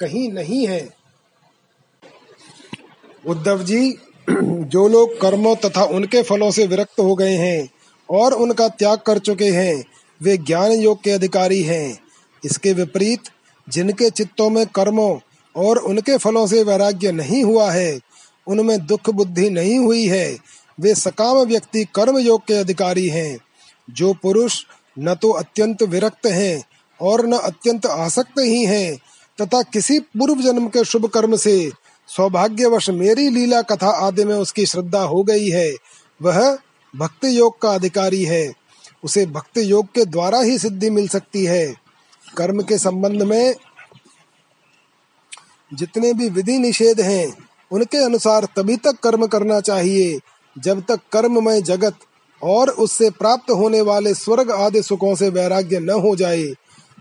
[0.00, 0.88] कहीं नहीं है।
[3.26, 3.90] उद्धव जी,
[4.64, 7.68] जो लोग कर्मों तथा उनके फलों से विरक्त हो गए हैं
[8.10, 9.84] और उनका त्याग कर चुके हैं।
[10.22, 11.98] वे ज्ञान योग के अधिकारी हैं।
[12.44, 13.20] इसके विपरीत,
[13.68, 15.18] जिनके चित्तों में कर्मों
[15.56, 18.00] और उनके फलों से वैराग्य नहीं हुआ है,
[18.46, 20.38] उनमें दुख बुद्धि नहीं हुई है,
[20.80, 23.38] वे सकाम व्यक्ति कर्म योग के अधिकारी हैं।
[23.90, 24.64] जो पुरुष
[24.98, 26.64] न तो अत्यंत विरक्त हैं
[27.00, 28.98] और न अत्यंत आसक्त ही हैं,
[29.40, 31.70] तथा किसी पूर्व जन्म के शुभ कर्म से
[32.08, 35.74] सौभाग्यवश मेरी लीला कथा आदि में उसकी श्रद्धा हो गई है,
[36.22, 36.58] वह
[36.94, 38.52] भक्ति योग का अधिकारी है।
[39.04, 41.74] उसे भक्ति योग के द्वारा ही सिद्धि मिल सकती है।
[42.36, 43.54] कर्म के संबंध में
[45.72, 47.36] जितने भी विधि निषेध हैं,
[47.70, 50.18] उनके अनुसार तभी तक कर्म करना चाहिए,
[50.58, 51.98] जब तक कर्ममय जगत
[52.42, 56.44] और उससे प्राप्त होने वाले स्वर्ग आदि सुखों से वैराग्य न हो जाए,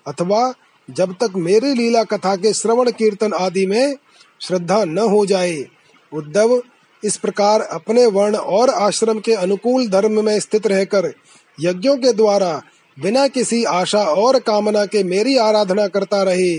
[0.08, 0.54] अथवा
[0.90, 3.96] जब तक मेरी लीला कथा के श्रवण कीर्तन आदि में
[4.42, 5.66] श्रद्धा न हो जाए,
[6.14, 6.62] उद्धव
[7.04, 11.12] इस प्रकार अपने वर्ण और आश्रम के अनुकूल धर्म में स्थित रहकर
[11.60, 12.62] यज्ञों के द्वारा
[12.98, 16.58] बिना किसी आशा और कामना के मेरी आराधना करता रहे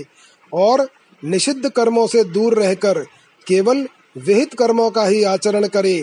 [0.53, 0.87] और
[1.23, 2.99] निषिद्ध कर्मों से दूर रहकर
[3.47, 3.87] केवल
[4.17, 5.99] विहित कर्मों का ही आचरण करे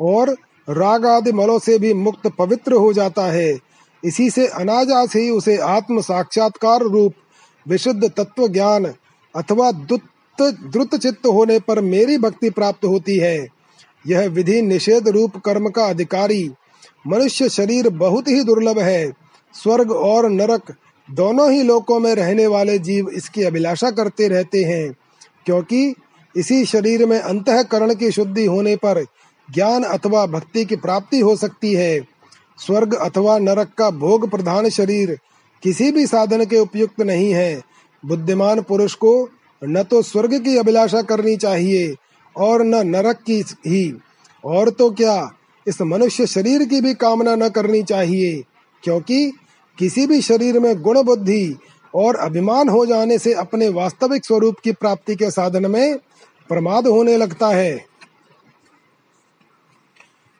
[0.00, 0.36] और
[0.68, 3.58] राग आदि मलों से भी मुक्त पवित्र हो जाता है।
[4.02, 7.14] इसी से अनाजास ही उसे आत्म साक्षात्कार रूप,
[7.66, 8.84] विशुद्ध तत्व ज्ञान
[9.34, 13.46] अथवा द्रुत चित्त होने पर मेरी भक्ति प्राप्त होती है।
[14.04, 16.50] यह विधि निषेध रूप कर्म का अधिकारी।
[17.06, 19.10] मनुष्य शरीर बहुत ही दुर्लभ है।
[19.54, 20.74] स्वर्ग और नरक
[21.08, 24.92] दोनों ही लोकों में रहने वाले जीव इसकी अभिलाषा करते रहते हैं,
[25.46, 25.94] क्योंकि
[26.34, 29.04] इसी शरीर में अंतकरण की शुद्धि होने पर
[29.48, 32.00] ज्ञान अथवा भक्ति की प्राप्ति हो सकती है।
[32.58, 35.18] स्वर्ग अथवा नरक का भोग प्रधान शरीर
[35.62, 37.62] किसी भी साधन के उपयुक्त नहीं है।
[38.04, 39.28] बुद्धिमान पुरुष को
[39.62, 41.94] न तो स्वर्ग की अभिलाषा करनी चाहिए
[42.36, 43.92] और न नरक की ही।
[44.44, 45.30] और तो क्या
[45.66, 48.42] इस मनुष्य शरीर की भी कामना न करनी चाहिए,
[48.82, 49.32] क्योंकि
[49.78, 51.56] किसी भी शरीर में गुण बुद्धि
[51.94, 55.98] और अभिमान हो जाने से अपने वास्तविक स्वरूप की प्राप्ति के साधन में
[56.50, 57.84] प्रमाद होने लगता है।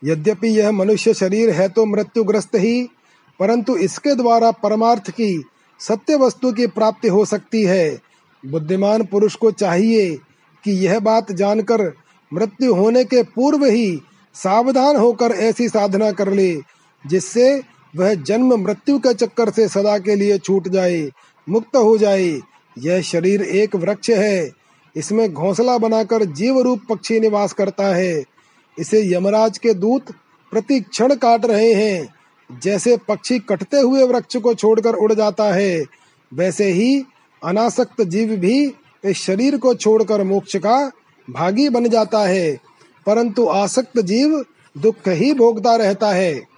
[0.03, 2.83] यद्यपि यह मनुष्य शरीर है तो मृत्युग्रस्त ही,
[3.41, 5.45] परंतु इसके द्वारा परमार्थ की
[5.81, 7.99] सत्य वस्तु की प्राप्ति हो सकती है।
[8.45, 10.15] बुद्धिमान पुरुष को चाहिए
[10.65, 11.93] कि यह बात जानकर
[12.33, 14.01] मृत्यु होने के पूर्व ही
[14.35, 16.55] सावधान होकर ऐसी साधना कर ले,
[17.05, 17.63] जिससे
[17.95, 21.09] वह जन्म मृत्यु के चक्कर से सदा के लिए छूट जाए,
[21.49, 22.41] मुक्त हो जाए।
[22.77, 24.51] यह शरीर एक वृक्ष है।
[24.97, 28.25] इसमें घोंसला बनाकर जीव रूप पक्षी निवास करता है।
[28.79, 30.13] इसे यमराज के दूत
[30.51, 32.15] प्रति क्षण काट रहे हैं।
[32.61, 35.85] जैसे पक्षी कटते हुए वृक्ष को छोड़कर उड़ जाता है,
[36.35, 37.05] वैसे ही
[37.45, 38.75] अनासक्त जीव भी
[39.05, 40.93] इस शरीर को छोड़कर मोक्ष का
[41.31, 42.61] भागी बन जाता है।
[43.07, 44.45] परंतु आसक्त जीव
[44.79, 46.49] दुख ही भोगता रहता है।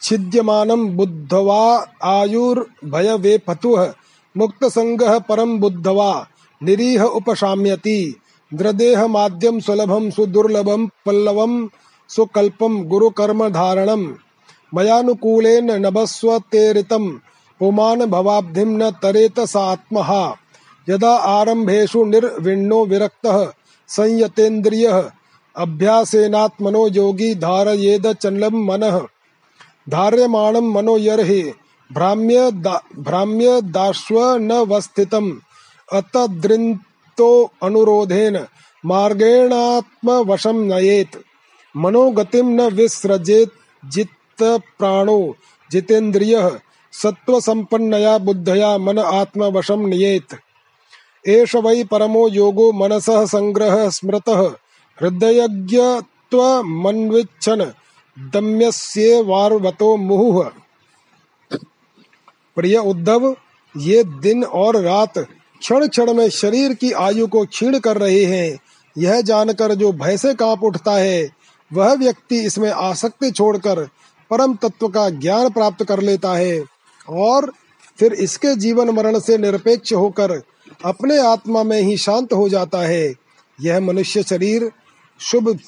[0.00, 3.92] अहोरात्रैश्छिद्यमानं बुद्धवा आयुर्भयवेपतुः
[4.36, 6.26] मुक्तसङ्गः परं बुद्धवा,
[6.62, 8.16] निरीह उपशाम्यति।
[8.54, 11.68] द्रदेहमाद्यं सुलभं सुदुर्लभं पल्लवं
[12.08, 14.14] सुकल्पं गुरुकर्मधारणं
[14.74, 17.10] मयानुकूलेन नभस्वतेरितं
[17.58, 20.34] पुमान् भवाब्धिं न तरेत सात्मः
[20.88, 23.52] यदा आरम्भेषु निर्विण्णो विरक्तः,
[23.88, 25.10] संयतेन्द्रियः,
[25.56, 28.06] अभ्यासेनात्मनो योगी धारयेद
[28.54, 29.06] मन।
[29.88, 31.52] धार्यमाणं मनो यर्हि,
[31.92, 32.52] भ्राम्य
[32.98, 35.32] भ्राम्य दाश्व न वस्थितम्।
[35.92, 38.46] अतद्रिन्तो अनुरोधेन
[38.86, 41.24] मार्गेणात्म वशम नयेत
[41.76, 43.50] मनोगतिम न विसृजेत
[43.84, 45.36] जित प्राणो
[45.70, 46.58] जितेन्द्रिय
[46.92, 50.26] सत्व संपन्नया बुद्धया मन आत्म वशम नियेत।
[51.28, 54.50] एष वै परमो योगो मनसः, संग्रह, स्मृतः,
[55.00, 57.70] हृदयज्ञत्वमन्विच्छन्।
[58.20, 60.50] दम्यस्येवार्वतो मुहुः।
[62.56, 63.36] प्रिय उद्धव,
[63.76, 68.58] ये दिन और रात क्षण क्षण में शरीर की आयु को क्षीण कर रहे हैं।
[68.98, 71.30] यह जानकर जो भय से काँप उठता है,
[71.72, 73.88] वह व्यक्ति इसमें आसक्ति छोड़कर
[74.30, 76.64] परम तत्व का ज्ञान प्राप्त कर लेता है
[77.08, 77.52] और
[77.98, 80.42] फिर इसके जीवन मरण से निरपेक्ष होकर
[80.84, 83.14] अपने आत्मा में ही शांत हो जाता है।
[83.60, 84.70] यह मनुष्य शरीर
[85.20, 85.58] शुभ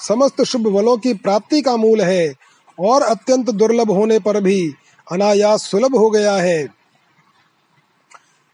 [0.00, 2.34] समस्त शुभ बलों की प्राप्ति का मूल है
[2.78, 4.60] और अत्यंत दुर्लभ होने पर भी
[5.06, 6.68] अनायास सुलभ हो गया है।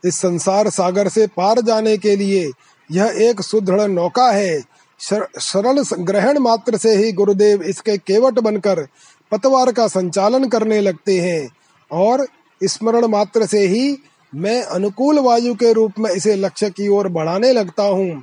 [0.05, 2.51] इस संसार सागर से पार जाने के लिए
[2.91, 4.61] यह एक सुदृढ़ नौका है।
[5.01, 8.87] सरल ग्रहण मात्र से ही गुरुदेव इसके केवट बनकर
[9.33, 11.49] पतवार का संचालन करने लगते हैं
[11.91, 12.27] और
[12.61, 13.97] स्मरण मात्र से ही
[14.33, 18.23] मैं अनुकूल वायु के रूप में इसे लक्ष्य की ओर बढ़ाने लगता हूँ।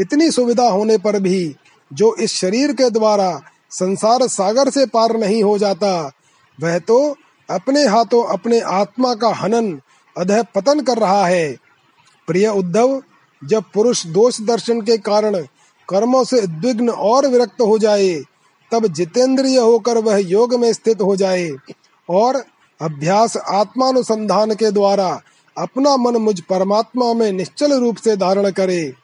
[0.00, 1.56] इतनी सुविधा होने पर भी
[1.90, 6.12] जो इस शरीर के द्वारा संसार सागर से पार नहीं हो जाता,
[6.58, 7.16] वह तो
[7.48, 9.80] अपने हाथों अपने आत्मा का हनन,
[10.16, 11.56] अधः पतन कर रहा है।
[12.28, 13.02] प्रिय उद्धव,
[13.42, 15.36] जब पुरुष दोष दर्शन के कारण
[15.88, 18.14] कर्मों से उद्विग्न और विरक्त हो जाए,
[18.72, 21.50] तब जितेंद्रिय होकर वह योग में स्थित हो जाए
[22.08, 22.44] और
[22.80, 25.20] अभ्यास आत्मानुसंधान के द्वारा
[25.56, 28.94] अपना मन मुझ परमात्मा में निश्चल रूप से धारण करे।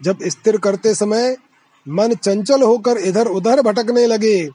[0.00, 1.36] जब स्थिर करते समय
[1.90, 4.48] मन चंचल होकर इधर उधर भटकने लगे।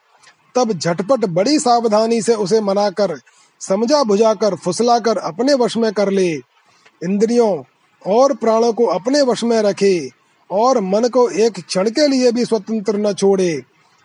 [0.55, 3.19] तब झटपट बड़ी सावधानी से उसे मनाकर
[3.61, 6.31] समझा बुझाकर फुसलाकर अपने वश में कर ले।
[7.03, 7.63] इंद्रियों
[8.05, 10.09] और प्राणों को अपने वश में रखे
[10.49, 13.61] और मन को एक क्षण के लिए भी स्वतंत्र न छोड़े।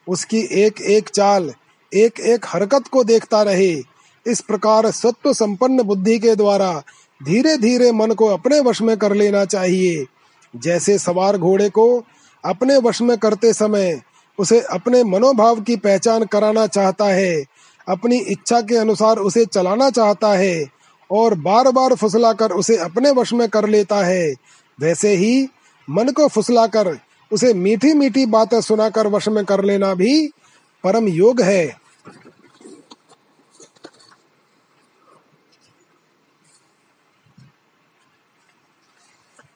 [0.07, 1.53] उसकी एक एक चाल
[1.93, 3.73] एक एक हरकत को देखता रहे।
[4.27, 6.83] इस प्रकार सत्व संपन्न बुद्धि के द्वारा
[7.21, 10.05] धीरे धीरे मन को अपने वश में कर लेना चाहिए।
[10.57, 12.05] जैसे सवार घोड़े को
[12.45, 14.01] अपने वश में करते समय
[14.39, 17.45] उसे अपने मनोभाव की पहचान कराना चाहता है,
[17.89, 20.65] अपनी इच्छा के अनुसार उसे चलाना चाहता है
[21.11, 24.35] और बार बार फुसलाकर उसे अपने वश में कर लेता है।
[24.81, 25.49] वैसे ही
[25.89, 26.97] मन को फुसलाकर
[27.33, 30.31] उसे मीठी मीठी बातें सुनाकर वश में कर लेना भी
[30.85, 31.77] परम योग है।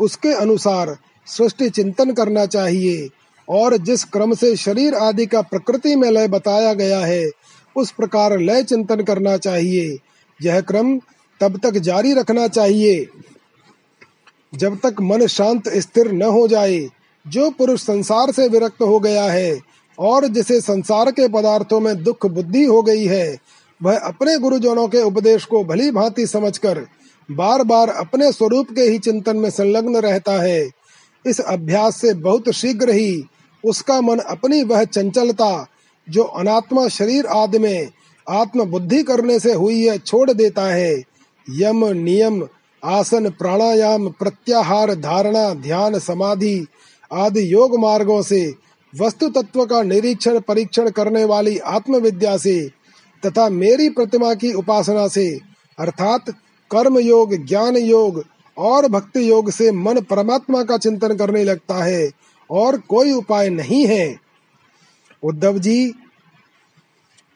[0.00, 0.96] उसके अनुसार
[1.26, 3.08] सृष्टि चिंतन करना चाहिए।
[3.48, 7.30] और जिस क्रम से शरीर आदि का प्रकृति में लय बताया गया है,
[7.76, 9.98] उस प्रकार लय चिंतन करना चाहिए।
[10.42, 10.98] यह क्रम
[11.40, 13.06] तब तक जारी रखना चाहिए,
[14.54, 16.88] जब तक मन शांत स्थिर न हो जाए,
[17.26, 19.60] जो पुरुष संसार से विरक्त हो गया है
[19.98, 25.02] और जिसे संसार के पदार्थों में दुख बुद्धि हो गई है वह अपने गुरुजनों के
[25.02, 26.86] उपदेश को भली भांति समझकर
[27.30, 30.70] बार बार अपने स्वरूप के ही चिंतन में संलग्न रहता है।
[31.26, 33.24] इस अभ्यास से बहुत शीघ्र ही
[33.64, 35.66] उसका मन अपनी वह चंचलता,
[36.10, 37.90] जो अनात्मा शरीर आदि में
[38.28, 41.02] आत्म बुद्धि करने से हुई है, छोड़ देता है।
[41.50, 42.46] यम नियम,
[42.84, 46.66] आसन प्राणायाम, प्रत्याहार, धारणा, ध्यान, समाधि
[47.12, 48.54] आदि योग मार्गों से
[49.00, 52.81] वस्तु तत्व का निरीक्षण परीक्षण करने वाली आत्मविद्या से
[53.22, 55.28] तथा मेरी प्रतिमा की उपासना से,
[55.78, 56.30] अर्थात
[56.70, 58.22] कर्म योग ज्ञान योग
[58.56, 62.10] और भक्ति योग से मन परमात्मा का चिंतन करने लगता है
[62.50, 64.14] और कोई उपाय नहीं है।
[65.22, 65.92] उद्धव जी,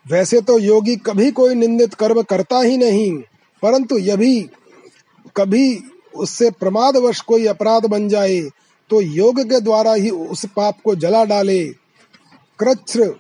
[0.06, 3.12] वैसे तो योगी कभी कोई निंदित कर्म करता ही नहीं,
[3.62, 4.40] परंतु यदि
[5.36, 5.78] कभी
[6.14, 8.40] उससे प्रमादवश कोई अपराध बन जाए
[8.90, 11.64] तो योग के द्वारा ही उस पाप को जला डाले।
[12.58, 13.14] कृच्र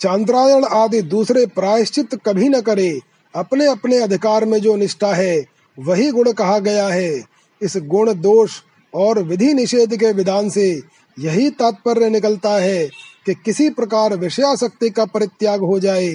[0.00, 3.00] चांद्रायण आदि दूसरे प्रायश्चित कभी न करे,
[3.34, 5.44] अपने अपने अधिकार में जो निष्ठा है,
[5.78, 7.22] वही गुण कहा गया है।
[7.60, 8.52] इस गुण दोष
[8.94, 10.70] और विधि निषेध के विधान से
[11.16, 12.86] यही तात्पर्य निकलता है
[13.26, 16.10] कि किसी प्रकार विषयाशक्ति का परित्याग हो जाए,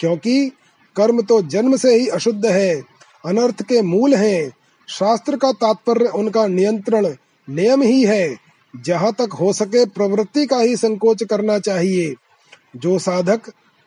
[0.00, 0.52] क्योंकि
[0.96, 2.74] कर्म तो जन्म से ही अशुद्ध है,
[3.24, 4.50] अनर्थ के मूल हैं।
[4.88, 7.06] शास्त्र का तात्पर्य उनका नियंत्रण
[7.48, 8.36] नियम ही है,
[8.74, 12.14] जहाँ तक हो सके प्रवृत्ति का ही संकोच करना चाहिए।
[12.76, 13.40] जो साधक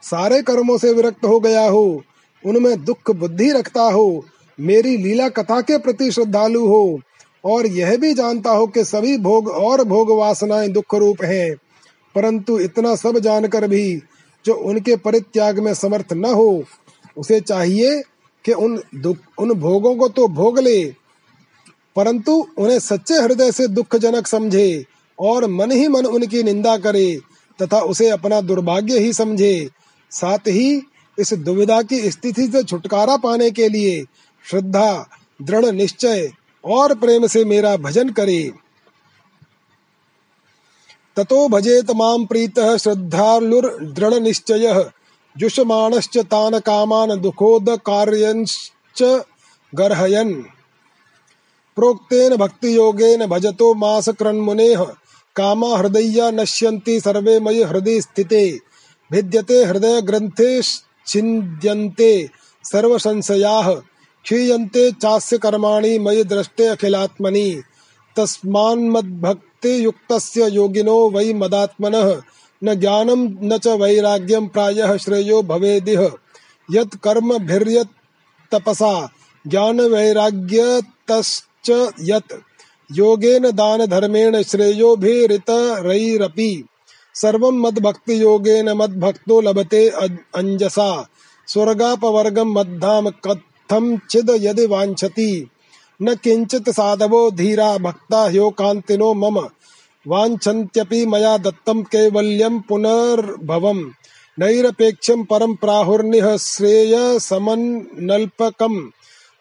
[0.04, 2.04] सारे कर्मों से विरक्त हो गया हो,
[2.46, 4.26] उनमें दुख बुद्धि रखता हो,
[4.60, 7.00] मेरी लीला कथा के प्रति श्रद्धालु हो,
[7.46, 11.56] और यह भी जानता हो कि सभी भोग और भोग वासनाएँ दुख रूप हैं,
[12.16, 14.02] परंतु इतना सब जानकर भी
[14.46, 16.64] जो उनके परित्याग में समर्थ न हो,
[17.18, 18.02] उसे चाहिए
[18.46, 20.86] कि उन दुख, उन भोगों को तो भोग ले,
[21.96, 24.86] परंतु उन्हें सच्चे हृदय से दुखजनक समझे
[25.20, 27.20] और मन ही मन उनकी निंदा करे
[27.62, 29.70] तथा उसे अपना दुर्भाग्य ही समझे।
[30.12, 30.82] साथ ही
[31.20, 34.06] इस दुविधा की स्थिति से छुटकारा पाने के लिए
[34.50, 35.10] श्रद्धा,
[35.42, 36.32] दृढ़ निश्चय
[36.66, 38.52] और प्रेम से मेरा भजन करे।
[41.18, 44.92] ततो भजेत माम प्रीत श्रद्धालुर्दृढ़ निश्चय,
[45.38, 49.24] जुषमाणश्च तान कामान दुखोद कार्यंश्च
[49.76, 50.34] गर्हयन्।
[51.76, 54.88] प्रोक्तेन भक्ति योगेन भजतो मास क्रन्मुनेः
[55.36, 58.60] कामा हृदय नश्यन्ति, सर्वे मयि हृदय स्थिते।
[59.12, 60.62] भिद्यते हृदय ग्रंथे
[61.08, 62.30] छिन्द्यन्ते
[62.64, 63.74] सर्व संशयाः
[64.24, 67.64] क्षीयन्ते चास्य कर्माणि, मयि दृष्टे अखिलात्मनि।
[68.16, 72.22] तस्मान्मद्भक्ति युक्तस्य योगिनो वै मदात्मनः।
[72.64, 76.12] न ज्ञानं, न च वैराग्यं प्रायः श्रेयो भवेदिह।
[76.72, 77.90] यत् कर्म भिर्यत्
[78.52, 79.10] तपसा
[79.48, 81.70] ज्ञान वैराग्यतश्च
[82.02, 82.34] यत्
[82.92, 86.68] योगेन दान धर्मेण श्रेयोभिरितरैरपि
[87.16, 89.92] सर्वं मद्भक्ति योगेन मद्भक्तो लभते
[90.36, 91.10] अंजसा
[91.48, 95.50] स्वर्गापवर्गं मद्धाम कथम चिद यदि वांछति
[96.02, 99.48] न किंचित साधवो धीरा भक्ता ह्यो कांतिनो मम।
[100.06, 103.90] वांछन्त्यपि मया दत्तं कैवल्यं पुनर्भवम्
[104.40, 107.20] नैरपेक्षं परं प्राहुर्निः श्रेय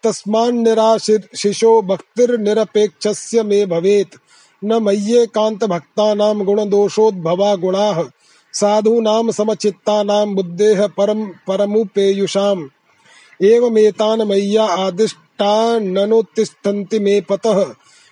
[0.03, 4.15] तस्मान्निराशिषो भक्तिर्निरपेक्षस्य मे भवेत्।
[4.63, 8.03] न मय्येकान्तभक्तानां गुणदोषोद्भवा गुणाः
[8.53, 12.67] साधूनां समचित्तानां बुद्धेः परम परमुपेयुषाम्।
[13.43, 17.65] एवमेतान् मय्या आदिष्टाननुतिष्ठन्ति मे पतः।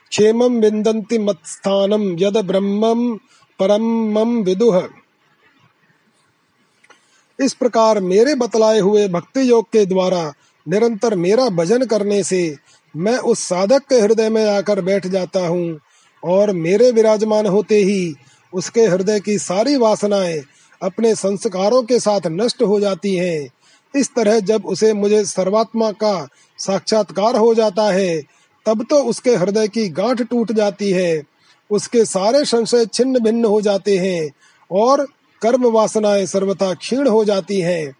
[0.09, 3.17] क्षेमं विन्दन्ति मत्स्थानं यद ब्रह्मं
[3.59, 4.87] परमं विदुः।
[7.41, 10.33] इस प्रकार मेरे बतलाए हुए भक्ति योग के द्वारा
[10.67, 12.55] निरंतर मेरा भजन करने से
[12.95, 15.79] मैं उस साधक के हृदय में आकर बैठ जाता हूँ
[16.23, 18.13] और मेरे विराजमान होते ही
[18.53, 20.41] उसके हृदय की सारी वासनाएँ
[20.81, 23.49] अपने संस्कारों के साथ नष्ट हो जाती हैं।
[23.93, 26.27] इस तरह जब उसे मुझे सर्वात्मा का
[26.59, 28.21] साक्षात्कार हो जाता है,
[28.65, 31.23] तब तो उसके हृदय की गांठ टूट जाती है,
[31.71, 34.29] उसके सारे संशय छिन्न भिन्न हो जाते हैं
[34.71, 35.05] और
[35.41, 37.95] कर्म वासनाएँ सर्वथा क्षीण हो जाती हैं।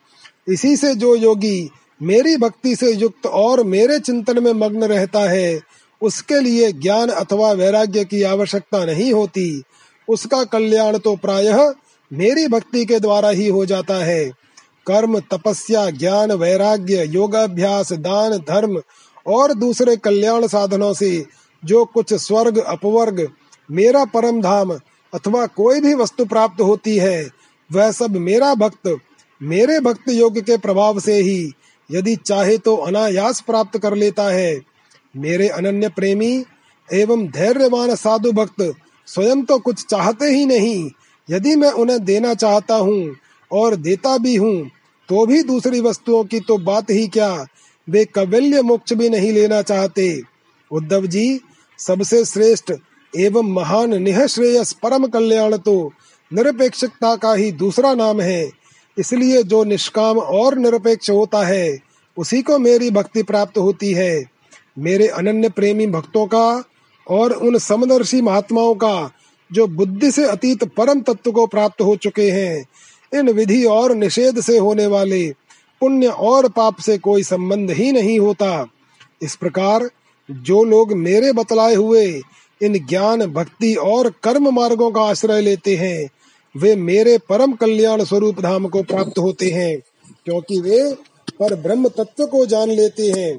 [0.49, 1.69] इसी से जो योगी
[2.01, 5.59] मेरी भक्ति से युक्त और मेरे चिंतन में मग्न रहता है,
[6.01, 9.63] उसके लिए ज्ञान अथवा वैराग्य की आवश्यकता नहीं होती।
[10.09, 11.73] उसका कल्याण तो प्रायः
[12.13, 14.25] मेरी भक्ति के द्वारा ही हो जाता है।
[14.87, 18.81] कर्म, तपस्या, ज्ञान, वैराग्य, योगाभ्यास, दान, धर्म
[19.27, 21.25] और दूसरे कल्याण साधनों से
[21.65, 23.29] जो कुछ स्वर्ग, अपवर्ग,
[23.71, 24.71] मेरा परम धाम
[25.13, 27.29] अथवा कोई भी वस्तु प्राप्त होती है,
[27.71, 28.97] वह सब मेरा भक्त,
[29.41, 31.51] मेरे भक्त योग के प्रभाव से ही
[31.89, 34.59] यदि चाहे तो अनायास प्राप्त कर लेता है।
[35.15, 36.45] मेरे अनन्य प्रेमी,
[36.89, 38.61] एवं धैर्यवान साधु भक्त,
[39.07, 40.89] स्वयं तो कुछ चाहते ही नहीं।
[41.29, 43.15] यदि मैं उन्हें देना चाहता हूँ
[43.51, 44.69] और देता भी हूँ
[45.09, 47.45] तो भी दूसरी वस्तुओं की तो बात ही क्या?
[47.87, 50.21] वे कवल्य मोक्ष भी नहीं लेना चाहते।
[50.71, 51.39] उद्धव जी,
[51.79, 52.71] सबसे श्रेष्ठ
[53.13, 55.91] एवं महान निःश्रेयस परम कल्याण तो
[56.31, 58.58] निरपेक्षता का ही दूसरा नाम है।
[58.97, 61.79] इसलिए जो निष्काम और निरपेक्ष होता है,
[62.17, 64.25] उसी को मेरी भक्ति प्राप्त होती है।
[64.79, 66.63] मेरे अनन्य प्रेमी भक्तों का
[67.07, 69.11] और उन समदर्शी महात्माओं का,
[69.51, 72.65] जो बुद्धि से अतीत परम तत्व को प्राप्त हो चुके हैं,
[73.13, 75.29] इन विधि और निषेध से होने वाले
[75.81, 78.65] पुण्य और पाप से कोई संबंध ही नहीं होता।
[79.21, 79.89] इस प्रकार
[80.31, 82.21] जो लोग मेरे बतलाए हुए
[82.61, 86.09] इन ज्ञान, भक्ति और कर्म मार्गों का आश्रय लेते हैं
[86.55, 89.79] वे मेरे परम कल्याण स्वरूप धाम को प्राप्त होते हैं,
[90.25, 90.81] क्योंकि वे
[91.39, 93.33] पर ब्रह्म तत्व को जान लेते हैं।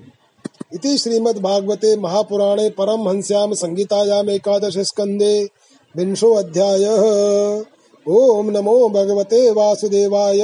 [0.75, 5.49] इति श्रीमद् भागवते महापुराणे परम हंस्याम संगीतायाम एकादश स्कंदे
[5.95, 6.85] विंशो अध्याय।
[8.07, 10.41] ओम नमो भगवते वासुदेवाय।